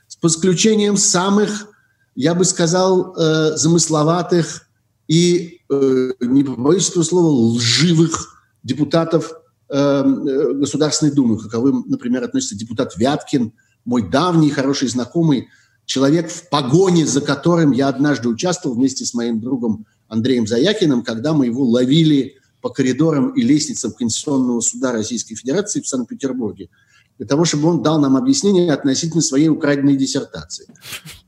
[0.08, 1.68] с подключением самых,
[2.16, 4.70] я бы сказал, э, замысловатых
[5.10, 9.34] и, э, не побоюсь этого слова, лживых депутатов
[9.68, 13.52] э, э, Государственной Думы, каковым, например, относится депутат Вяткин,
[13.84, 15.50] мой давний хороший знакомый,
[15.84, 21.34] человек в погоне, за которым я однажды участвовал вместе с моим другом Андреем Заякиным, когда
[21.34, 26.70] мы его ловили по коридорам и лестницам Конституционного суда Российской Федерации в Санкт-Петербурге
[27.18, 30.68] для того, чтобы он дал нам объяснение относительно своей украденной диссертации.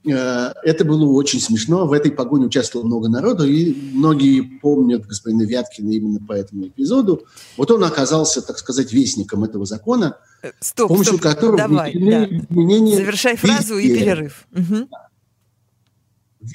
[0.10, 1.86] Э, это было очень смешно.
[1.86, 7.26] В этой погоне участвовало много народу, и многие помнят господина Вяткина именно по этому эпизоду.
[7.58, 11.94] Вот он оказался, так сказать, вестником этого закона, э, стоп, с помощью стоп, которого давай,
[11.94, 12.26] да.
[12.26, 12.96] изменения...
[12.96, 14.48] Завершай фразу везде, и перерыв.
[14.54, 14.90] Угу.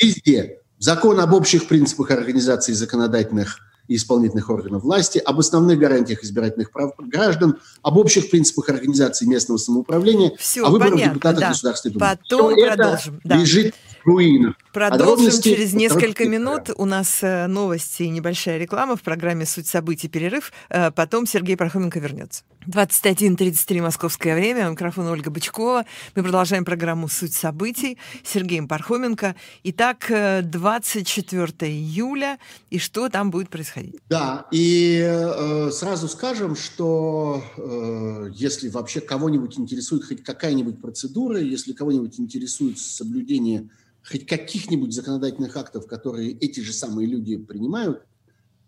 [0.01, 0.59] Везде.
[0.79, 6.93] Закон об общих принципах организации законодательных и исполнительных органов власти, об основных гарантиях избирательных прав
[6.99, 11.49] граждан, об общих принципах организации местного самоуправления, Все, о выборах понятно, депутатов да.
[11.49, 12.07] Государственной Думы.
[12.07, 13.16] Потом Все продолжим.
[13.19, 13.37] Это да.
[13.37, 14.57] лежит руинах.
[14.73, 16.71] Продолжим через несколько минут.
[16.77, 20.09] У нас э, новости и небольшая реклама в программе «Суть событий.
[20.09, 20.53] Перерыв».
[20.69, 22.45] Э, потом Сергей Пархоменко вернется.
[22.67, 24.69] 21.33 московское время.
[24.69, 25.87] Микрофон Ольга Бычкова.
[26.15, 29.35] Мы продолжаем программу «Суть событий» с Сергеем Пархоменко.
[29.65, 30.07] Итак,
[30.43, 32.39] 24 э, июля.
[32.71, 33.97] И что там будет происходить?
[34.09, 41.73] Да, и э, сразу скажем, что э, если вообще кого-нибудь интересует хоть какая-нибудь процедура, если
[41.73, 43.69] кого-нибудь интересует соблюдение
[44.05, 48.03] хоть каких-нибудь законодательных актов, которые эти же самые люди принимают,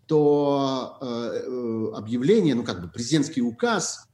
[0.05, 4.07] то э, э, объявление, ну как бы президентский указ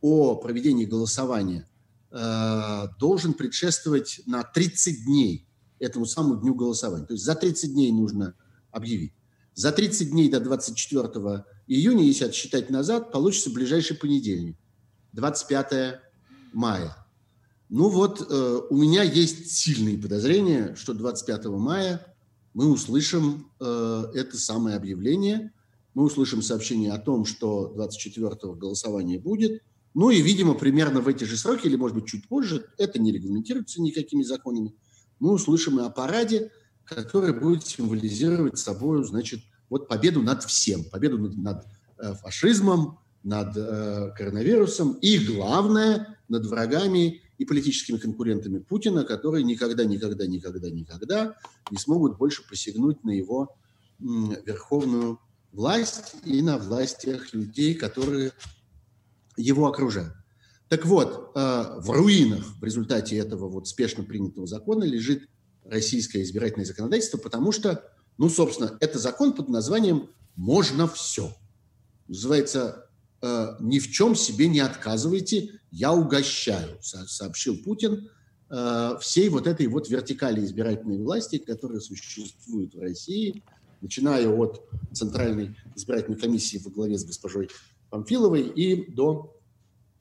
[0.00, 1.68] о проведении голосования
[2.10, 5.46] э, должен предшествовать на 30 дней
[5.78, 7.06] этому самому дню голосования.
[7.06, 8.34] То есть за 30 дней нужно
[8.70, 9.12] объявить.
[9.54, 14.56] За 30 дней до 24 июня, если отсчитать назад, получится ближайший понедельник,
[15.12, 16.00] 25
[16.52, 17.05] мая.
[17.68, 22.14] Ну вот, э, у меня есть сильные подозрения, что 25 мая
[22.54, 25.52] мы услышим э, это самое объявление,
[25.92, 29.62] мы услышим сообщение о том, что 24-го голосование будет,
[29.94, 33.12] ну и, видимо, примерно в эти же сроки, или, может быть, чуть позже, это не
[33.12, 34.74] регламентируется никакими законами,
[35.18, 36.52] мы услышим и о параде,
[36.84, 41.66] который будет символизировать собой, значит, вот победу над всем, победу над, над
[41.98, 49.84] э, фашизмом, над э, коронавирусом и, главное, над врагами и политическими конкурентами Путина, которые никогда,
[49.84, 51.36] никогда, никогда, никогда
[51.70, 53.56] не смогут больше посягнуть на его
[53.98, 55.20] верховную
[55.52, 58.32] власть и на власть тех людей, которые
[59.36, 60.14] его окружают.
[60.68, 61.38] Так вот, э,
[61.78, 65.28] в руинах в результате этого вот спешно принятого закона лежит
[65.64, 67.84] российское избирательное законодательство, потому что,
[68.18, 71.34] ну, собственно, это закон под названием «Можно все».
[72.08, 72.85] Называется
[73.22, 78.10] «Ни в чем себе не отказывайте, я угощаю», сообщил Путин
[78.50, 83.42] э, всей вот этой вот вертикали избирательной власти, которая существует в России,
[83.80, 87.48] начиная от Центральной избирательной комиссии во главе с госпожой
[87.90, 89.36] Памфиловой и до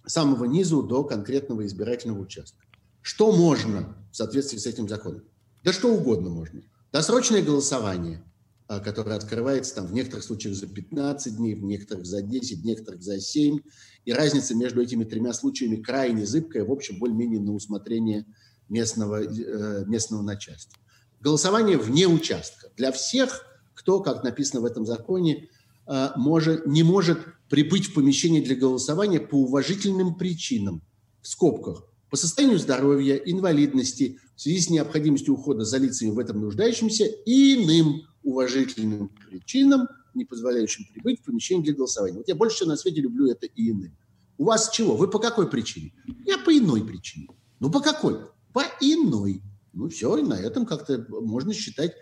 [0.06, 2.66] самого низу до конкретного избирательного участка.
[3.02, 5.24] Что можно в соответствии с этим законом?
[5.64, 6.62] Да что угодно можно.
[6.92, 8.24] Досрочное голосование,
[8.68, 12.66] а, которое открывается там в некоторых случаях за 15 дней, в некоторых за 10, в
[12.66, 13.60] некоторых за 7.
[14.06, 18.26] И разница между этими тремя случаями крайне зыбкая, в общем, более-менее на усмотрение
[18.68, 20.80] местного, э, местного начальства.
[21.22, 22.72] Голосование вне участка.
[22.76, 25.48] Для всех, кто, как написано в этом законе,
[25.88, 30.82] э, может, не может прибыть в помещение для голосования по уважительным причинам,
[31.22, 36.42] в скобках, по состоянию здоровья, инвалидности, в связи с необходимостью ухода за лицами в этом
[36.42, 42.18] нуждающимся и иным уважительным причинам, не позволяющим прибыть в помещение для голосования.
[42.18, 43.96] Вот я больше всего на свете люблю это и иным.
[44.38, 44.98] У вас чего?
[44.98, 45.94] Вы по какой причине?
[46.26, 47.30] Я по иной причине.
[47.60, 48.20] Ну, по какой?
[48.52, 49.42] По иной.
[49.72, 51.94] Ну, все, и на этом как-то можно считать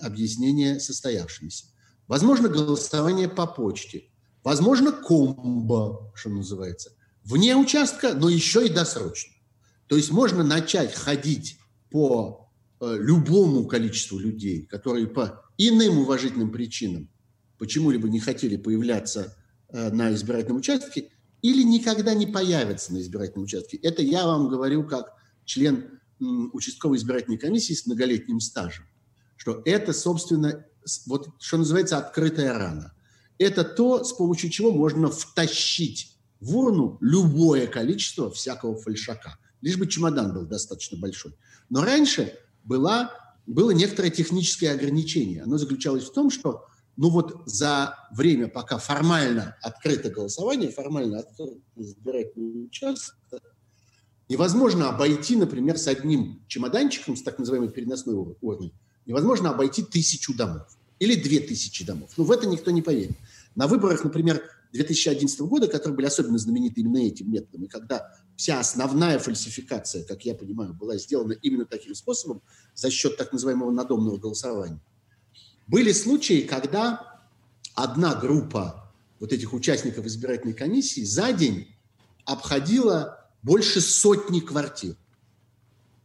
[0.00, 1.66] объяснение состоявшимся.
[2.06, 4.04] Возможно, голосование по почте.
[4.44, 6.92] Возможно, комбо, что называется.
[7.24, 9.34] Вне участка, но еще и досрочно.
[9.88, 11.58] То есть можно начать ходить
[11.90, 17.10] по э, любому количеству людей, которые по иным уважительным причинам
[17.58, 19.36] почему-либо не хотели появляться
[19.68, 21.10] э, на избирательном участке
[21.42, 23.76] или никогда не появятся на избирательном участке.
[23.76, 25.12] Это я вам говорю как
[25.44, 28.84] член участковой избирательной комиссии с многолетним стажем,
[29.36, 30.64] что это, собственно,
[31.06, 32.94] вот что называется открытая рана
[33.38, 39.86] это то, с помощью чего можно втащить в урну любое количество всякого фальшака, лишь бы
[39.86, 41.34] чемодан был достаточно большой.
[41.68, 43.12] Но раньше была,
[43.48, 45.42] было некоторое техническое ограничение.
[45.42, 51.56] Оно заключалось в том, что ну вот за время, пока формально открыто голосование, формально открыто
[51.76, 53.40] избирательный участок,
[54.28, 58.74] невозможно обойти, например, с одним чемоданчиком, с так называемой переносной урной,
[59.06, 62.10] невозможно обойти тысячу домов или две тысячи домов.
[62.16, 63.16] Ну, в это никто не поверит.
[63.54, 68.60] На выборах, например, 2011 года, которые были особенно знамениты именно этим методом, и когда вся
[68.60, 72.42] основная фальсификация, как я понимаю, была сделана именно таким способом
[72.74, 74.80] за счет так называемого надомного голосования,
[75.66, 77.20] были случаи, когда
[77.74, 81.68] одна группа вот этих участников избирательной комиссии за день
[82.24, 84.96] обходила больше сотни квартир.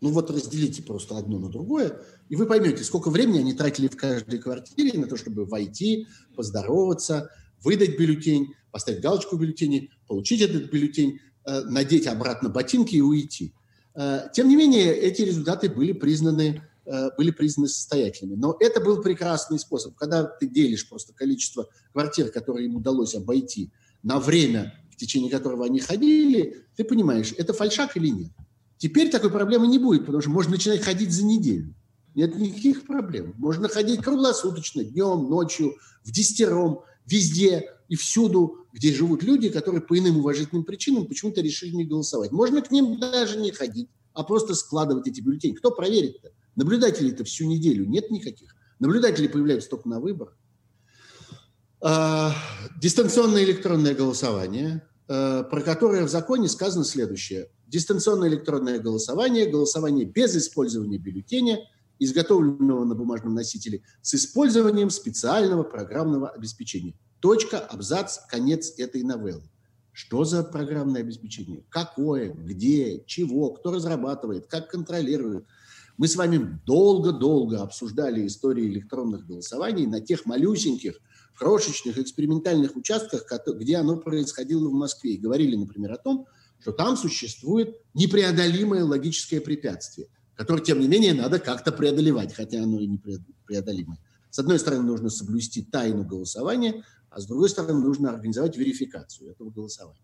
[0.01, 3.95] Ну вот разделите просто одно на другое, и вы поймете, сколько времени они тратили в
[3.95, 7.29] каждой квартире на то, чтобы войти, поздороваться,
[7.63, 13.53] выдать бюллетень, поставить галочку в бюллетене, получить этот бюллетень, э, надеть обратно ботинки и уйти.
[13.95, 18.35] Э, тем не менее, эти результаты были признаны, э, были признаны состоятельными.
[18.35, 19.95] Но это был прекрасный способ.
[19.95, 23.71] Когда ты делишь просто количество квартир, которые им удалось обойти,
[24.01, 28.31] на время, в течение которого они ходили, ты понимаешь, это фальшак или нет.
[28.77, 31.73] Теперь такой проблемы не будет, потому что можно начинать ходить за неделю.
[32.15, 33.33] Нет никаких проблем.
[33.37, 39.97] Можно ходить круглосуточно, днем, ночью, в десятером, везде и всюду, где живут люди, которые по
[39.97, 42.31] иным уважительным причинам почему-то решили не голосовать.
[42.31, 45.53] Можно к ним даже не ходить, а просто складывать эти бюллетени.
[45.53, 46.31] Кто проверит-то?
[46.55, 48.55] Наблюдателей-то всю неделю нет никаких.
[48.79, 50.37] Наблюдатели появляются только на выборах.
[51.81, 52.33] А,
[52.81, 57.49] дистанционное электронное голосование, а, про которое в законе сказано следующее.
[57.67, 61.59] Дистанционное электронное голосование, голосование без использования бюллетеня–
[61.99, 66.93] изготовленного на бумажном носителе с использованием специального программного обеспечения.
[67.19, 69.49] Точка, абзац, конец этой новеллы.
[69.91, 71.63] Что за программное обеспечение?
[71.69, 72.33] Какое?
[72.33, 73.03] Где?
[73.05, 73.51] Чего?
[73.51, 74.47] Кто разрабатывает?
[74.47, 75.45] Как контролирует?
[75.97, 80.99] Мы с вами долго-долго обсуждали истории электронных голосований на тех малюсеньких,
[81.37, 85.13] крошечных экспериментальных участках, где оно происходило в Москве.
[85.13, 86.25] И говорили, например, о том,
[86.59, 92.79] что там существует непреодолимое логическое препятствие– который, тем не менее, надо как-то преодолевать, хотя оно
[92.79, 92.99] и не
[93.45, 93.99] преодолимое.
[94.29, 99.51] С одной стороны, нужно соблюсти тайну голосования, а с другой стороны, нужно организовать верификацию этого
[99.51, 100.01] голосования.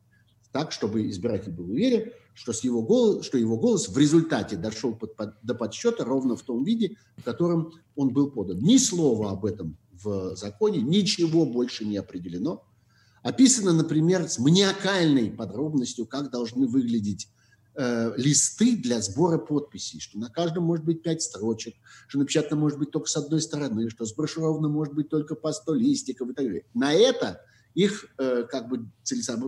[0.51, 4.95] Так, чтобы избиратель был уверен, что, с его, голос, что его голос в результате дошел
[4.95, 8.59] под, под, до подсчета ровно в том виде, в котором он был подан.
[8.59, 12.63] Ни слова об этом в законе, ничего больше не определено.
[13.21, 17.27] Описано, например, с маниакальной подробностью, как должны выглядеть
[17.75, 21.75] э, листы для сбора подписей, что на каждом может быть пять строчек,
[22.08, 25.73] что напечатано может быть только с одной стороны, что сброшировано может быть только по 100
[25.75, 26.65] листиков и так далее.
[26.73, 27.41] На это
[27.73, 28.89] их, э, как бы,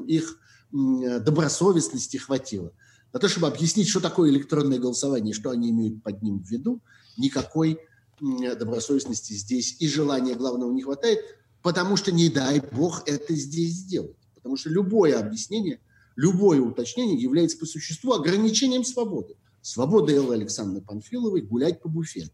[0.08, 0.40] их
[0.74, 2.72] э, добросовестности хватило.
[3.14, 6.82] На то, чтобы объяснить, что такое электронное голосование что они имеют под ним в виду,
[7.18, 7.80] никакой
[8.22, 11.20] добросовестности здесь и желания главного не хватает,
[11.62, 14.16] потому что не дай бог это здесь сделать.
[14.36, 15.80] Потому что любое объяснение,
[16.22, 19.36] любое уточнение является по существу ограничением свободы.
[19.64, 22.32] Свобода Эллы Александры Панфиловой гулять по буфету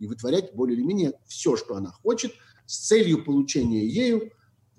[0.00, 2.32] и вытворять более или менее все, что она хочет,
[2.66, 4.32] с целью получения ею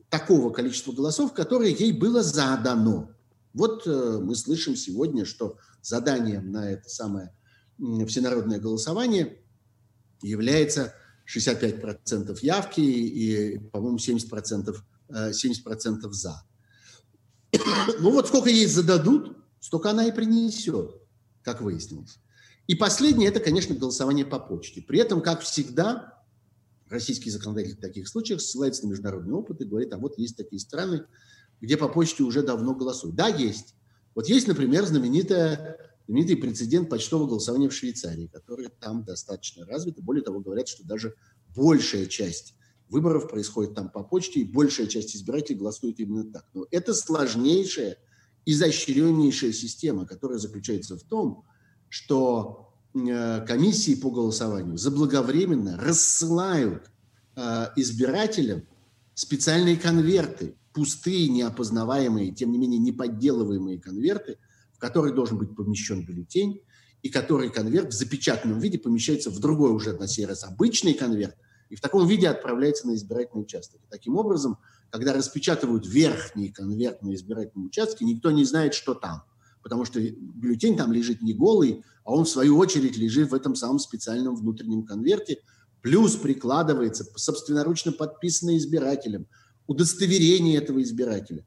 [0.09, 3.11] такого количества голосов, которое ей было задано.
[3.53, 7.33] Вот э, мы слышим сегодня, что заданием на это самое
[7.77, 9.37] всенародное голосование
[10.21, 10.93] является
[11.33, 14.75] 65% явки и, по-моему, 70%,
[15.09, 16.43] 70% э, за.
[17.99, 20.95] Ну вот сколько ей зададут, столько она и принесет,
[21.41, 22.19] как выяснилось.
[22.67, 24.81] И последнее– это, конечно, голосование по почте.
[24.81, 26.23] При этом, как всегда,
[26.87, 30.59] российский законодатель в таких случаях ссылается на международный опыт и говорит, а вот есть такие
[30.59, 31.05] страны,
[31.59, 33.15] где по почте уже давно голосуют.
[33.15, 33.75] Да, есть.
[34.15, 39.97] Вот есть, например, знаменитая, знаменитый прецедент почтового голосования в Швейцарии, который там достаточно развит.
[39.97, 41.15] И более того, говорят, что даже
[41.55, 42.55] большая часть
[42.93, 46.45] выборов происходит там по почте, и большая часть избирателей голосует именно так.
[46.53, 47.97] Но это сложнейшая,
[48.45, 51.43] изощреннейшая система, которая заключается в том,
[51.89, 56.91] что э, комиссии по голосованию заблаговременно рассылают
[57.35, 58.63] э, избирателям
[59.15, 64.37] специальные конверты, пустые, неопознаваемые, тем не менее неподделываемые конверты,
[64.71, 66.61] в которые должен быть помещен бюллетень,
[67.01, 71.35] и который конверт в запечатанном виде помещается в другой уже на сей раз обычный конверт,
[71.69, 73.81] и в таком виде отправляется на избирательный участок.
[73.89, 74.57] Таким образом,
[74.89, 79.23] когда распечатывают верхний конверт на избирательном участке, никто не знает, что там.
[79.61, 83.55] Потому что бюллетень там лежит не голый, а он, в свою очередь, лежит в этом
[83.55, 85.39] самом специальном внутреннем конверте,
[85.81, 89.27] плюс прикладывается собственноручно подписанный избирателем
[89.67, 91.45] удостоверение этого избирателя,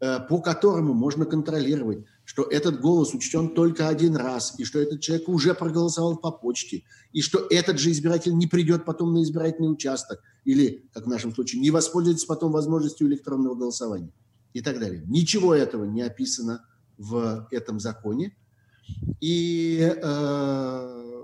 [0.00, 5.00] э, по которому можно контролировать, что этот голос учтен только один раз, и что этот
[5.00, 9.72] человек уже проголосовал по почте, и что этот же избиратель не придет потом на избирательный
[9.72, 14.12] участок, или, как в нашем случае, не воспользуется потом возможностью электронного голосования
[14.52, 15.02] и так далее.
[15.08, 16.64] Ничего этого не описано
[16.98, 18.36] в этом законе.
[19.20, 21.22] И э,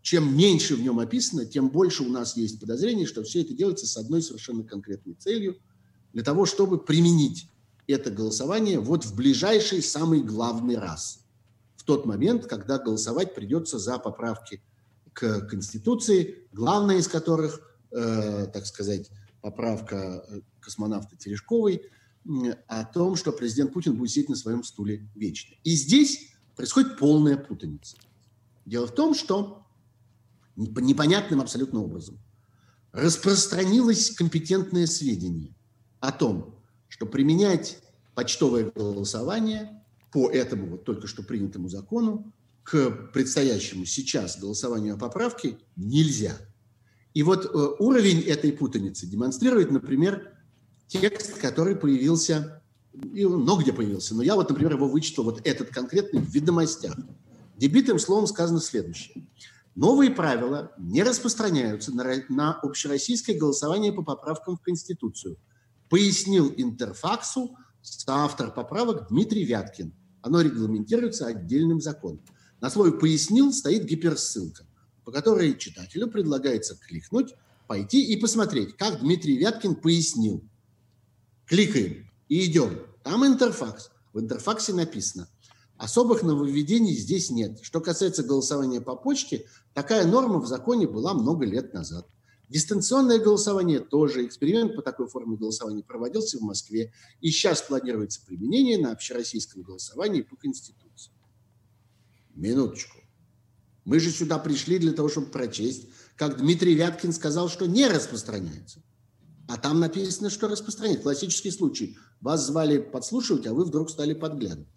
[0.00, 3.86] чем меньше в нем описано, тем больше у нас есть подозрений, что все это делается
[3.86, 5.58] с одной совершенно конкретной целью,
[6.14, 7.49] для того, чтобы применить
[7.90, 11.24] это голосование вот в ближайший самый главный раз.
[11.76, 14.62] В тот момент, когда голосовать придется за поправки
[15.12, 21.82] к Конституции, главная из которых, э, так сказать, поправка э, космонавта Терешковой
[22.66, 25.56] о том, что президент Путин будет сидеть на своем стуле вечно.
[25.64, 27.96] И здесь происходит полная путаница.
[28.66, 29.66] Дело в том, что
[30.56, 32.18] непонятным абсолютно образом
[32.92, 35.54] распространилось компетентное сведение
[36.00, 36.59] о том,
[36.90, 37.78] что применять
[38.14, 45.56] почтовое голосование по этому вот только что принятому закону к предстоящему сейчас голосованию о поправке
[45.76, 46.36] нельзя.
[47.14, 47.48] И вот э,
[47.78, 50.34] уровень этой путаницы демонстрирует, например,
[50.86, 55.70] текст, который появился, и много где появился, но я вот, например, его вычитал, вот этот
[55.70, 56.96] конкретный, в «Ведомостях».
[57.56, 59.26] Дебитым словом сказано следующее.
[59.74, 65.36] Новые правила не распространяются на, на общероссийское голосование по поправкам в Конституцию,
[65.90, 67.54] пояснил Интерфаксу
[68.06, 69.92] автор поправок Дмитрий Вяткин.
[70.22, 72.22] Оно регламентируется отдельным законом.
[72.60, 74.66] На слове «пояснил» стоит гиперссылка,
[75.04, 77.34] по которой читателю предлагается кликнуть,
[77.66, 80.42] пойти и посмотреть, как Дмитрий Вяткин пояснил.
[81.46, 82.78] Кликаем и идем.
[83.02, 83.90] Там интерфакс.
[84.14, 85.28] В интерфаксе написано–
[85.80, 87.60] Особых нововведений здесь нет.
[87.62, 92.06] Что касается голосования по почте, такая норма в законе была много лет назад.
[92.50, 94.26] Дистанционное голосование тоже.
[94.26, 96.92] Эксперимент по такой форме голосования проводился в Москве.
[97.20, 101.12] И сейчас планируется применение на общероссийском голосовании по Конституции.
[102.34, 102.98] Минуточку.
[103.84, 108.82] Мы же сюда пришли для того, чтобы прочесть, как Дмитрий Вяткин сказал, что не распространяется.
[109.48, 111.04] А там написано, что распространяется.
[111.04, 111.96] Классический случай.
[112.20, 114.68] Вас звали подслушивать, а вы вдруг стали подглядывать.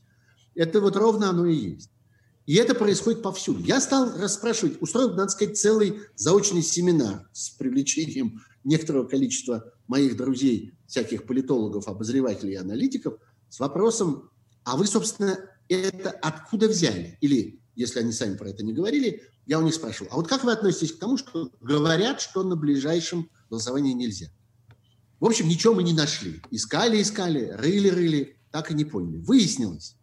[0.53, 1.89] Это вот ровно оно и есть.
[2.45, 3.61] И это происходит повсюду.
[3.61, 10.73] Я стал расспрашивать, устроил, надо сказать, целый заочный семинар с привлечением некоторого количества моих друзей,
[10.87, 13.15] всяких политологов, обозревателей и аналитиков,
[13.49, 14.29] с вопросом,
[14.63, 15.37] а вы, собственно,
[15.69, 17.17] это откуда взяли?
[17.21, 20.43] Или, если они сами про это не говорили, я у них спрашивал, а вот как
[20.43, 24.27] вы относитесь к тому, что говорят, что на ближайшем голосовании нельзя?
[25.19, 26.41] В общем, ничего мы не нашли.
[26.51, 29.17] Искали, искали, рыли, рыли, так и не поняли.
[29.17, 29.95] Выяснилось,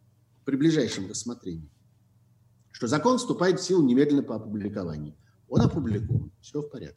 [0.45, 1.71] при ближайшем рассмотрении,
[2.81, 5.15] что закон вступает в силу немедленно по опубликованию.
[5.51, 6.97] Он опубликован, все в порядке.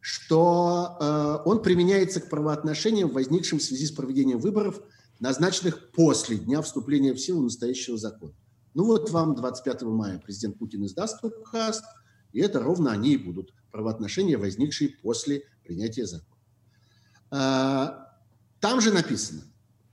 [0.00, 4.80] Что э, он применяется к правоотношениям, возникшим в связи с проведением выборов,
[5.18, 8.32] назначенных после дня вступления в силу настоящего закона.
[8.72, 11.82] Ну вот вам 25 мая президент Путин издаст указ,
[12.32, 16.40] и это ровно они и будут, правоотношения, возникшие после принятия закона.
[17.30, 18.16] А,
[18.60, 19.42] там же написано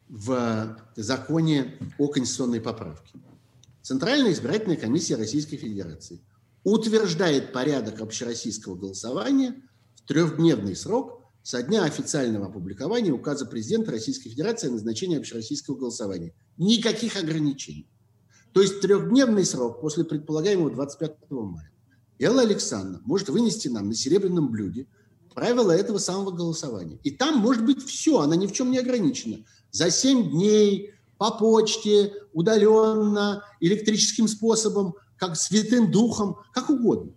[0.08, 3.20] в законе о конституционной поправке.
[3.88, 6.20] Центральная избирательная комиссия Российской Федерации
[6.66, 9.56] утверждает порядок общероссийского голосования
[9.96, 16.34] в трехдневный срок со дня официального опубликования указа президента Российской Федерации о назначении общероссийского голосования.
[16.58, 17.88] Никаких ограничений.
[18.52, 21.72] То есть трехдневный срок после предполагаемого 25 мая.
[22.20, 24.88] Элла Александровна может вынести нам на серебряном блюде
[25.34, 27.00] правила этого самого голосования.
[27.04, 29.46] И там может быть все, она ни в чем не ограничена.
[29.72, 37.14] За 7 дней, по почте, удаленно, электрическим способом, как святым духом, как угодно.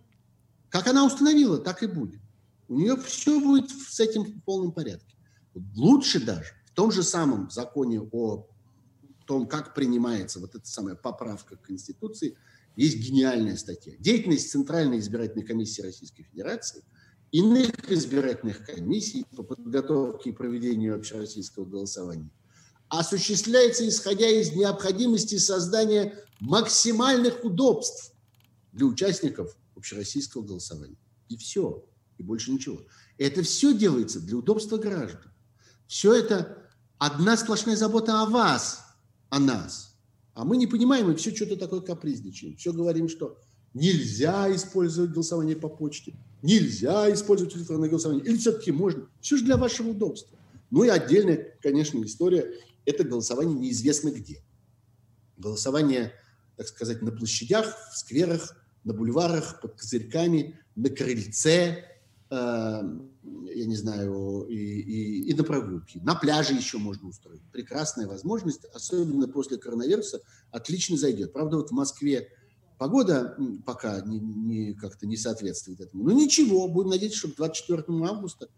[0.69, 2.21] Как она установила, так и будет.
[2.67, 5.15] У нее все будет с этим в полном порядке.
[5.75, 8.47] Лучше даже в том же самом законе о
[9.25, 12.37] том, как принимается вот эта самая поправка к Конституции,
[12.77, 13.93] есть гениальная статья.
[13.99, 16.83] Деятельность Центральной избирательной комиссии Российской Федерации–
[17.31, 22.29] иных избирательных комиссий по подготовке и проведению общероссийского голосования
[22.91, 28.13] осуществляется исходя из необходимости создания максимальных удобств
[28.73, 30.97] для участников общероссийского голосования.
[31.29, 31.85] И все,
[32.17, 32.81] и больше ничего.
[33.17, 35.31] Это все делается для удобства граждан.
[35.87, 38.83] Все это одна сплошная забота о вас,
[39.29, 39.95] о нас.
[40.33, 42.57] А мы не понимаем и все что-то такое капризничаем.
[42.57, 43.37] Все говорим, что
[43.73, 49.07] нельзя использовать голосование по почте, нельзя использовать электронное голосование, или все-таки можно.
[49.21, 50.37] Все же для вашего удобства.
[50.71, 52.53] Ну и отдельная, конечно, история–
[52.85, 54.43] это голосование неизвестно где.
[55.37, 56.13] Голосование,
[56.57, 61.85] так сказать, на площадях, в скверах, на бульварах, под козырьками, на крыльце,
[62.29, 65.99] э, я не знаю, и, и, и на прогулке.
[66.01, 67.41] На пляже еще можно устроить.
[67.51, 70.21] Прекрасная возможность, особенно после коронавируса,
[70.51, 71.33] отлично зайдет.
[71.33, 72.29] Правда, вот в Москве
[72.81, 76.03] Погода пока не, не, как-то не соответствует этому.
[76.03, 78.49] Ну ничего, будем надеяться, что к 24 августа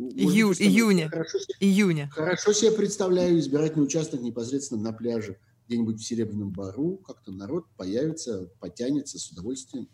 [0.00, 1.10] Ию, июня.
[1.10, 2.08] Хорошо июня.
[2.10, 6.96] Хорошо себе представляю избирательный участок непосредственно на пляже, где-нибудь в Серебряном Бару.
[7.06, 9.88] Как-то народ появится, потянется с удовольствием.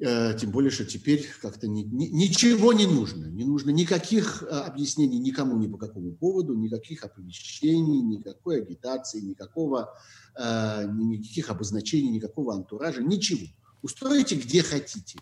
[0.00, 3.26] Э, тем более, что теперь как-то ни, ни, ничего не нужно.
[3.26, 9.92] Не нужно никаких э, объяснений никому ни по какому поводу, никаких оповещений, никакой агитации, никакого,
[10.34, 13.48] э, никаких обозначений, никакого антуража, ничего.
[13.82, 15.18] Устройте где хотите,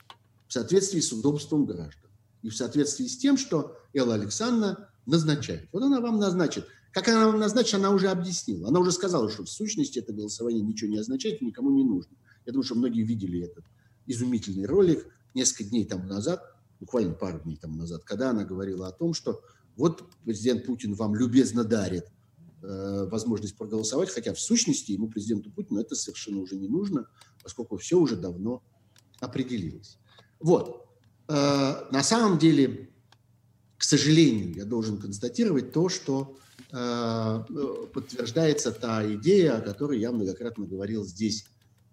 [0.47, 2.06] в соответствии с удобством граждан
[2.47, 5.69] и в соответствии с тем, что Элла Александровна назначает.
[5.73, 6.65] Вот она вам назначит.
[6.93, 8.69] Как она вам назначит, она уже объяснила.
[8.69, 12.17] Она уже сказала, что в сущности это голосование ничего не означает, никому не нужно.
[12.47, 13.65] Я думаю, что многие видели этот
[14.07, 16.41] изумительный ролик несколько дней тому назад,
[16.79, 19.43] буквально пару дней тому назад, когда она говорила о том, что
[19.75, 22.07] вот президент Путин вам любезно дарит
[22.63, 27.09] э, возможность проголосовать, хотя в сущности ему, президенту Путину, это совершенно уже не нужно,
[27.43, 28.63] поскольку все уже давно
[29.19, 29.99] определилось.
[30.39, 30.86] Вот.
[31.29, 32.91] Э, на самом деле,
[33.77, 36.37] к сожалению, я должен констатировать то, что
[36.73, 37.45] э,
[37.93, 41.47] подтверждается та идея, о которой я многократно говорил здесь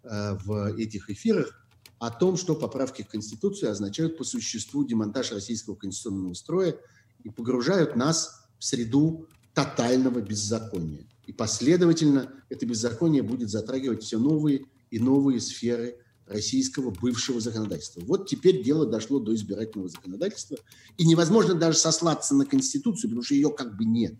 [0.03, 1.59] э, в этих эфирах,
[1.99, 6.75] о том, что поправки в Конституцию означают по существу демонтаж российского конституционного строя
[7.23, 11.05] и погружают нас в среду тотального беззакония.
[11.25, 15.97] И последовательно это беззаконие будет затрагивать все новые и новые сферы
[16.27, 18.01] российского бывшего законодательства.
[18.01, 20.57] Вот теперь дело дошло до избирательного законодательства,
[20.97, 24.15] и невозможно даже сослаться на Конституцию, потому что ее как бы нет.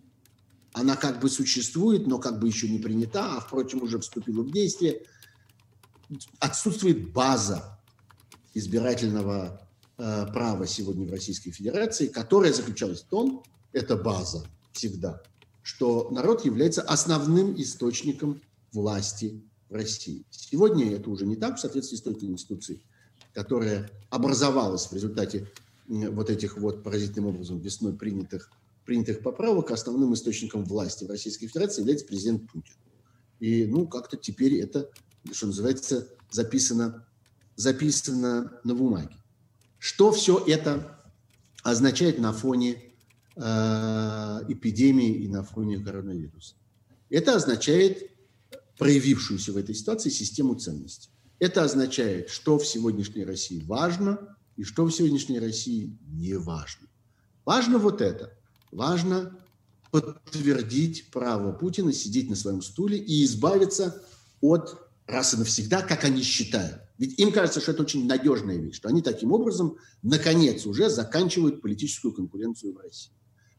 [0.72, 4.50] Она как бы существует, но как бы еще не принята, а, впрочем, уже вступила в
[4.50, 5.02] действие.
[6.40, 7.78] Отсутствует база
[8.54, 15.22] избирательного э, права сегодня в Российской Федерации, которая заключалась в том, это база всегда,
[15.62, 18.42] что народ является основным источником
[18.72, 20.24] власти в России.
[20.30, 22.84] Сегодня это уже не так в соответствии с той Конституцией,
[23.32, 25.50] которая образовалась в результате
[25.86, 28.50] вот этих вот поразительным образом весной принятых,
[28.84, 32.74] принятых поправок, основным источником власти в Российской Федерации является президент Путин.
[33.40, 34.88] И, ну, как-то теперь это,
[35.32, 37.06] что называется, записано
[37.56, 39.16] записано на бумаге.
[39.78, 41.00] Что все это
[41.62, 42.82] означает на фоне
[43.36, 43.40] э,
[44.48, 46.56] эпидемии и на фоне коронавируса?
[47.10, 48.10] Это означает
[48.78, 51.10] проявившуюся в этой ситуации систему ценностей.
[51.38, 56.88] Это означает, что в сегодняшней России важно и что в сегодняшней России не важно.
[57.44, 58.36] Важно вот это.
[58.70, 59.38] Важно
[59.90, 64.02] подтвердить право Путина сидеть на своем стуле и избавиться
[64.40, 66.80] от раз и навсегда, как они считают.
[66.98, 71.60] Ведь им кажется, что это очень надежная вещь, что они таким образом, наконец, уже заканчивают
[71.60, 73.12] политическую конкуренцию в России.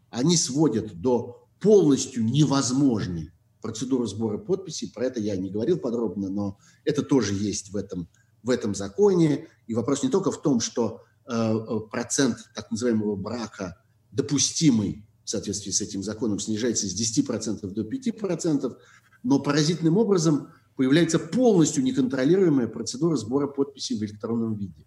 [0.09, 3.32] Они сводят до полностью невозможной
[3.66, 4.91] процедуры сбора подписей.
[4.93, 8.07] Про это я не говорил подробно, но это тоже есть в этом,
[8.43, 9.47] в этом законе.
[9.66, 15.32] И вопрос не только в том, что э, э процент так называемого брака допустимый в
[15.32, 18.78] соответствии с этим законом снижается с 10% до 5%,
[19.24, 24.86] но поразительным образом появляется полностью неконтролируемая процедура сбора подписей в электронном виде.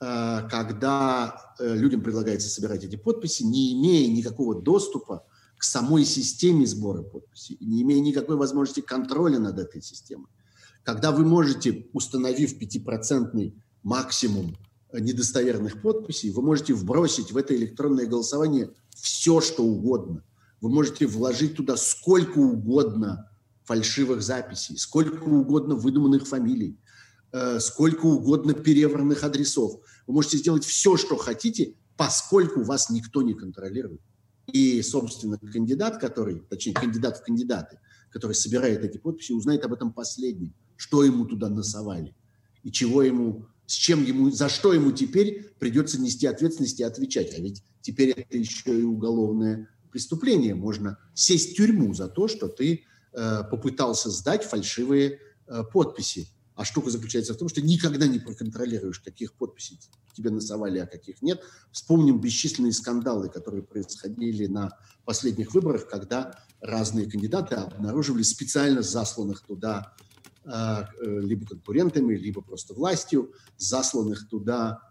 [0.00, 5.22] Э, когда людям предлагается собирать эти подписи, не имея никакого доступа
[5.58, 10.28] к самой системе сбора подписей, не имея никакой возможности контроля над этой системой.
[10.84, 13.52] Когда вы можете, установив 5%
[13.82, 14.56] максимум
[14.92, 20.24] недостоверных подписей, вы можете вбросить в это электронное голосование все, что угодно.
[20.60, 23.30] Вы можете вложить туда сколько угодно
[23.64, 26.78] фальшивых записей, сколько угодно выдуманных фамилий,
[27.32, 29.80] э, сколько угодно перевранных адресов.
[30.06, 34.00] Вы можете сделать все, что хотите, поскольку вас никто не контролирует.
[34.52, 37.78] И, собственно, кандидат, который, точнее, кандидат в кандидаты,
[38.10, 42.14] который собирает эти подписи, узнает об этом последним, что ему туда насовали
[42.62, 47.38] и чего ему, с чем ему, за что ему теперь придется нести ответственность и отвечать.
[47.38, 50.54] А ведь теперь это еще и уголовное преступление.
[50.54, 56.28] Можно сесть в тюрьму за то, что ты Э, попытался сдать фальшивые э, подписи.
[56.58, 59.78] А штука заключается в том, что никогда не проконтролируешь, каких подписей
[60.12, 61.40] тебе насовали, а каких нет.
[61.70, 69.94] Вспомним бесчисленные скандалы, которые происходили на последних выборах, когда разные кандидаты обнаруживали специально засланных туда
[70.44, 74.82] э, либо конкурентами, либо просто властью, засланных туда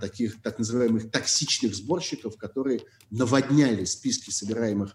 [0.00, 4.94] таких так называемых токсичных сборщиков, которые наводняли списки собираемых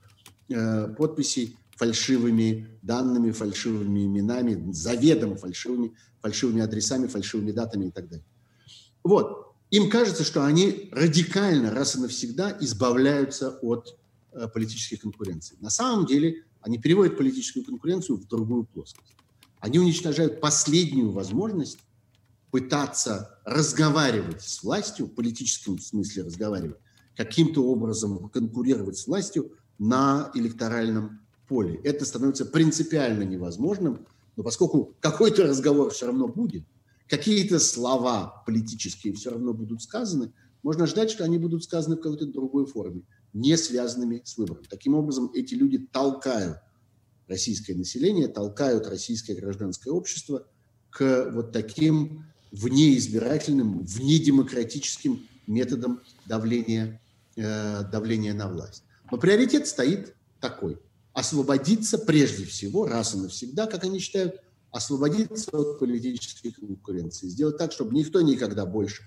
[0.97, 8.26] подписей фальшивыми данными, фальшивыми именами, заведомо фальшивыми, фальшивыми адресами, фальшивыми датами и так далее.
[9.03, 9.55] Вот.
[9.71, 13.97] Им кажется, что они радикально, раз и навсегда избавляются от
[14.32, 15.57] э, политической конкуренции.
[15.59, 19.15] На самом деле они переводят политическую конкуренцию в другую плоскость.
[19.59, 21.80] Они уничтожают последнюю возможность
[22.51, 26.78] пытаться разговаривать с властью, в политическом смысле разговаривать,
[27.15, 31.80] каким-то образом конкурировать с властью на электоральном поле.
[31.84, 36.64] Это становится принципиально невозможным, но поскольку какой-то разговор все равно будет,
[37.08, 40.34] какие-то слова политические все равно будут сказаны,
[40.64, 44.64] можно ждать, что они будут сказаны в какой-то другой форме, не связанными с выбором.
[44.70, 46.58] Таким образом, эти люди толкают
[47.28, 50.48] российское население, толкают российское гражданское общество
[50.89, 57.02] к вот таким внеизбирательным, внедемократическим методам давления,
[57.36, 58.84] э, давления на власть.
[59.12, 60.80] Но приоритет стоит такой
[61.16, 64.36] освободиться прежде всего, раз и навсегда, как они считают,
[64.70, 69.03] освободиться от политической конкуренции, сделать так, чтобы никто никогда больше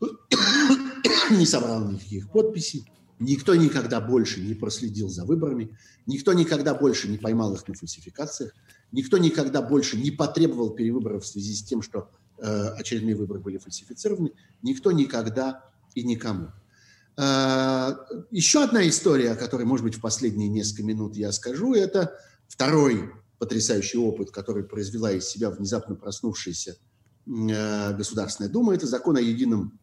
[1.30, 2.84] не собрал никаких подписей,
[3.18, 8.52] никто никогда больше не проследил за выборами, никто никогда больше не поймал их на фальсификациях,
[8.92, 13.56] никто никогда больше не потребовал перевыборов в связи с тем, что э, очередные выборы были
[13.56, 15.64] фальсифицированы, никто никогда
[15.94, 16.48] и никому.
[17.16, 17.96] Э,
[18.30, 22.16] еще одна история, о которой, может быть, в последние несколько минут я скажу, это
[22.48, 26.76] второй потрясающий опыт, который произвела из себя внезапно проснувшаяся
[27.26, 28.74] э, Государственная Дума.
[28.74, 29.78] Это закон о едином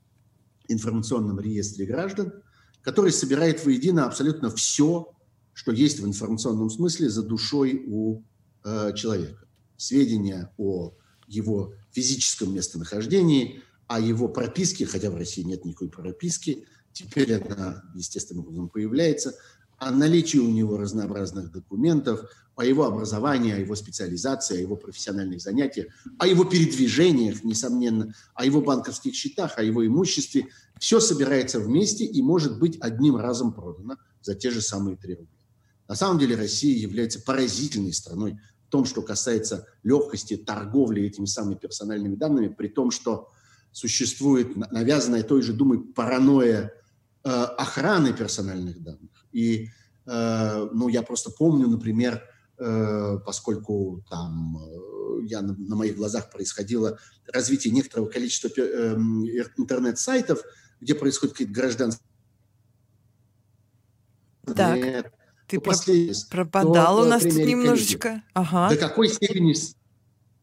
[0.68, 2.34] информационном реестре граждан,
[2.82, 5.14] который собирает воедино абсолютно все,
[5.54, 8.24] что есть в информационном смысле за душой у
[8.64, 9.46] э, человека.
[9.76, 10.94] Сведения о
[11.28, 16.66] его физическом местонахождении, о его прописке, хотя в России нет никакой прописки–
[16.98, 19.36] Теперь она естественным образом появляется.
[19.78, 22.22] О наличии у него разнообразных документов,
[22.56, 28.46] о его образовании, о его специализации, о его профессиональных занятиях, о его передвижениях, несомненно, о
[28.46, 30.48] его банковских счетах, о его имуществе.
[30.80, 35.38] Все собирается вместе и может быть одним разом продано за те же самые 3 рубля.
[35.88, 41.54] На самом деле Россия является поразительной страной в том, что касается легкости торговли этими самыми
[41.54, 43.30] персональными данными, при том, что
[43.72, 46.74] существует навязанная той же Думой паранойя
[47.32, 49.26] охраны персональных данных.
[49.32, 49.70] И,
[50.06, 52.24] э, ну, я просто помню, например,
[52.58, 54.58] э, поскольку там
[55.24, 56.98] я на, моих глазах происходило
[57.32, 58.50] развитие некоторого количества
[59.58, 60.42] интернет-сайтов,
[60.80, 62.08] где происходит какие-то гражданские...
[64.56, 65.12] Так, Нет.
[65.48, 65.76] ты про-
[66.30, 68.24] пропадал у нас тут немножечко.
[68.34, 68.70] Ага.
[68.70, 69.56] До какой степени...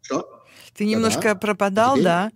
[0.03, 0.45] Что?
[0.75, 2.31] Ты немножко да, пропадал, да?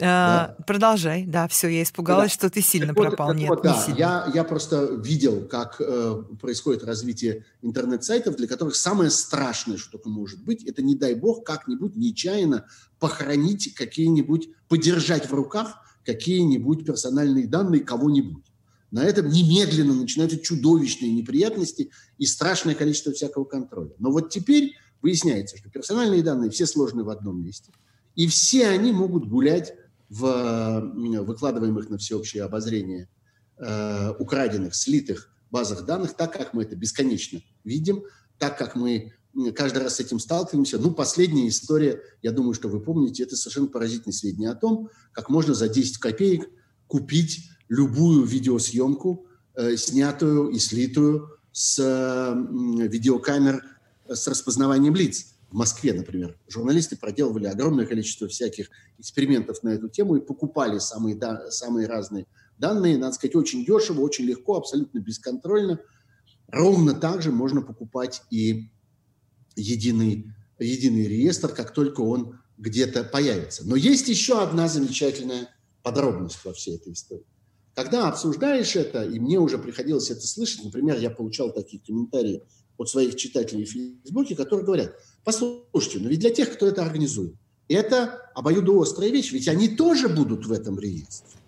[0.00, 0.64] А, да.
[0.64, 2.34] Продолжай, да, все, я испугалась, да.
[2.34, 3.28] что ты сильно так пропал.
[3.28, 8.76] Вот, Нет, вот, да, Я, я просто видел, как э, происходит развитие интернет-сайтов, для которых
[8.76, 12.66] самое страшное, что только может быть, это, не дай бог, как-нибудь нечаянно
[12.98, 18.44] похоронить какие-нибудь, подержать в руках какие-нибудь персональные данные кого-нибудь.
[18.90, 23.92] На этом немедленно начинаются чудовищные неприятности и страшное количество всякого контроля.
[23.98, 27.72] Но вот теперь выясняется, что персональные данные все сложены в одном месте,
[28.14, 29.74] и все они могут гулять
[30.08, 33.08] в выкладываемых на всеобщее обозрение
[33.58, 38.02] э, украденных, слитых базах данных, так как мы это бесконечно видим,
[38.38, 39.12] так как мы
[39.54, 40.78] каждый раз с этим сталкиваемся.
[40.78, 45.28] Ну, последняя история, я думаю, что вы помните, это совершенно поразительное сведения о том, как
[45.28, 46.48] можно за 10 копеек
[46.86, 53.64] купить любую видеосъемку, э, снятую и слитую с видеокамер
[54.08, 56.38] с распознаванием лиц в Москве, например.
[56.48, 58.68] Журналисты проделывали огромное количество всяких
[58.98, 62.26] экспериментов на эту тему и покупали самые, да, самые разные
[62.58, 65.80] данные, надо сказать, очень дешево, очень легко, абсолютно бесконтрольно.
[66.48, 68.70] Ровно так же можно покупать и
[69.56, 73.66] единый, единый реестр, как только он где-то появится.
[73.66, 75.48] Но есть еще одна замечательная
[75.82, 77.26] подробность во всей этой истории.
[77.74, 82.42] Когда обсуждаешь это, и мне уже приходилось это слышать, например, я получал такие комментарии
[82.78, 84.94] от своих читателей в Фейсбуке, которые говорят,
[85.26, 87.34] послушайте, но ведь для тех, кто это организует,
[87.68, 91.40] это обоюдоострая вещь, ведь они тоже будут в этом реестре.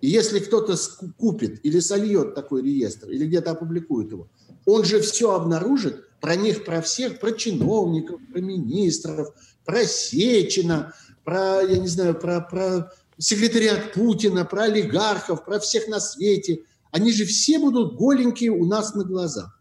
[0.00, 0.76] И если кто-то
[1.16, 4.28] купит или сольет такой реестр, или где-то опубликует его,
[4.66, 9.28] он же все обнаружит про них, про всех, про чиновников, про министров,
[9.64, 10.92] про Сечина,
[11.24, 16.64] про, я не знаю, про, про секретариат Путина, про олигархов, про всех на свете.
[16.90, 19.56] Они же все будут голенькие у нас на глазах.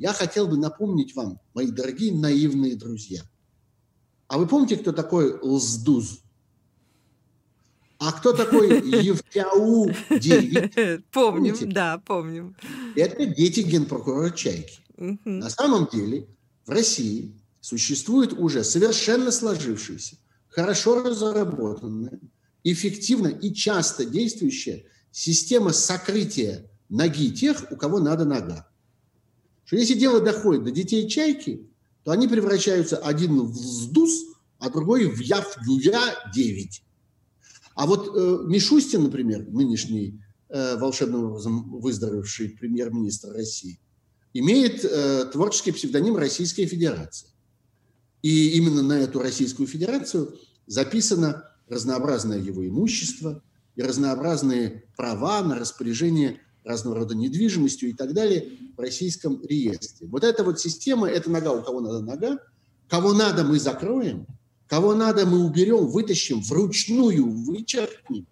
[0.00, 3.20] Я хотел бы напомнить вам, мои дорогие наивные друзья.
[4.28, 6.20] А вы помните, кто такой Лздуз?
[7.98, 11.04] А кто такой Евтяу-9?
[11.12, 12.56] Помним, да, помним.
[12.96, 14.80] Это дети генпрокурора Чайки.
[15.26, 16.26] На самом деле
[16.64, 20.16] в России существует уже совершенно сложившаяся,
[20.48, 22.18] хорошо разработанная,
[22.64, 28.69] эффективно и часто действующая система сокрытия ноги тех, у кого надо нога
[29.70, 31.64] что если дело доходит до детей чайки,
[32.02, 34.24] то они превращаются один в СДУС,
[34.58, 36.66] а другой в ЯВ-9.
[37.76, 43.78] А вот э, Мишустин, например, нынешний э, волшебным образом выздоровевший премьер-министр России,
[44.34, 47.30] имеет э, творческий псевдоним Российская Федерация.
[48.22, 50.34] И именно на эту Российскую Федерацию
[50.66, 53.40] записано разнообразное его имущество
[53.76, 58.50] и разнообразные права на распоряжение разного рода недвижимостью и так далее
[58.80, 60.08] российском реестре.
[60.08, 62.38] Вот эта вот система, это нога, у кого надо нога,
[62.88, 64.26] кого надо мы закроем,
[64.66, 68.26] кого надо мы уберем, вытащим, вручную вычеркнем,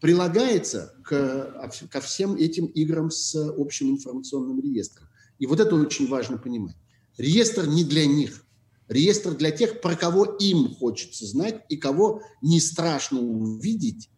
[0.00, 5.08] прилагается к, ко всем этим играм с общим информационным реестром.
[5.38, 6.76] И вот это очень важно понимать.
[7.16, 8.44] Реестр не для них.
[8.88, 14.10] Реестр для тех, про кого им хочется знать и кого не страшно увидеть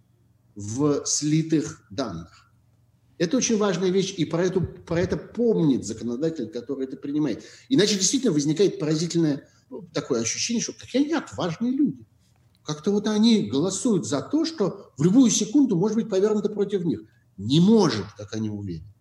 [0.55, 2.48] в слитых данных.
[3.19, 7.45] Это очень важная вещь, и про, эту, про это помнит законодатель, который это принимает.
[7.69, 12.07] Иначе действительно возникает поразительное ну, такое ощущение, что какие они отважные люди.
[12.63, 17.03] Как-то вот они голосуют за то, что в любую секунду может быть повернуто против них.
[17.37, 18.93] Не может, как они уверены.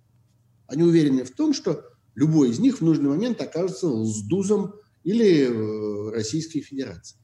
[0.68, 6.12] Они уверены в том, что любой из них в нужный момент окажется лздузом или э,
[6.12, 7.18] Российской Федерации.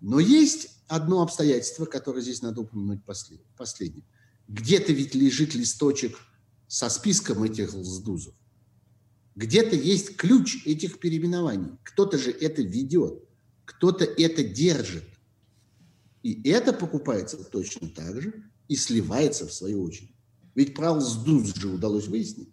[0.00, 3.00] Но есть одно обстоятельство, которое здесь надо упомянуть
[3.56, 4.04] последнее.
[4.50, 6.18] Где-то ведь лежит листочек
[6.66, 8.34] со списком этих лздузов.
[9.36, 11.78] Где-то есть ключ этих переименований.
[11.84, 13.22] Кто-то же это ведет,
[13.64, 15.04] кто-то это держит.
[16.24, 20.16] И это покупается точно так же и сливается в свою очередь.
[20.56, 22.50] Ведь про лздуз же удалось выяснить.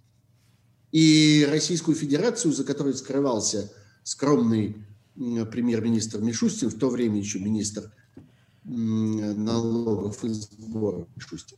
[0.92, 3.74] И Российскую Федерацию, за которой скрывался
[4.04, 4.86] скромный
[5.16, 7.92] премьер-министр Мишустин, в то время еще министр
[8.64, 11.58] налогов и сборов Мишустин,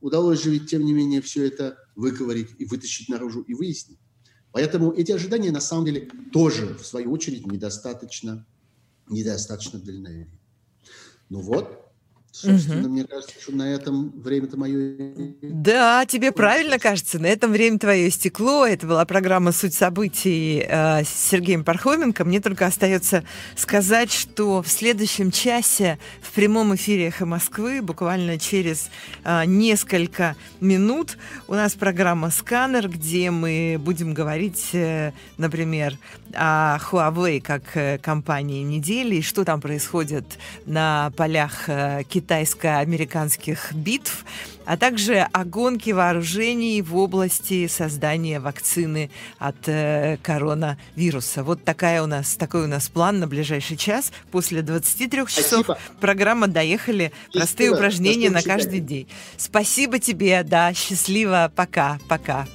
[0.00, 3.98] удалось же ведь, тем не менее, все это выговорить и вытащить наружу и выяснить.
[4.52, 8.46] Поэтому эти ожидания, на самом деле, тоже, в свою очередь, недостаточно,
[9.08, 10.38] недостаточно дальновидны.
[11.28, 11.89] Ну вот,
[12.32, 12.90] Собственно, угу.
[12.90, 14.94] мне кажется, что на этом время-то мое...
[15.42, 17.18] Да, тебе правильно кажется.
[17.18, 18.64] На этом время твое истекло.
[18.64, 22.24] Это была программа «Суть событий» э, с Сергеем Пархоменко.
[22.24, 23.24] Мне только остается
[23.56, 28.90] сказать, что в следующем часе в прямом эфире «Эхо Москвы» буквально через
[29.24, 31.18] э, несколько минут
[31.48, 35.98] у нас программа «Сканер», где мы будем говорить, э, например,
[36.32, 40.24] о Huawei как компании недели и что там происходит
[40.64, 41.68] на полях
[42.08, 44.24] китайских китайско-американских битв,
[44.66, 51.42] а также о гонке вооружений в области создания вакцины от э, коронавируса.
[51.42, 54.12] Вот такая у нас, такой у нас план на ближайший час.
[54.30, 55.78] После 23 часов Спасибо.
[56.00, 57.12] программа «Доехали».
[57.32, 59.08] Простые упражнения на каждый день.
[59.36, 62.46] Спасибо тебе, да, счастливо, пока, пока.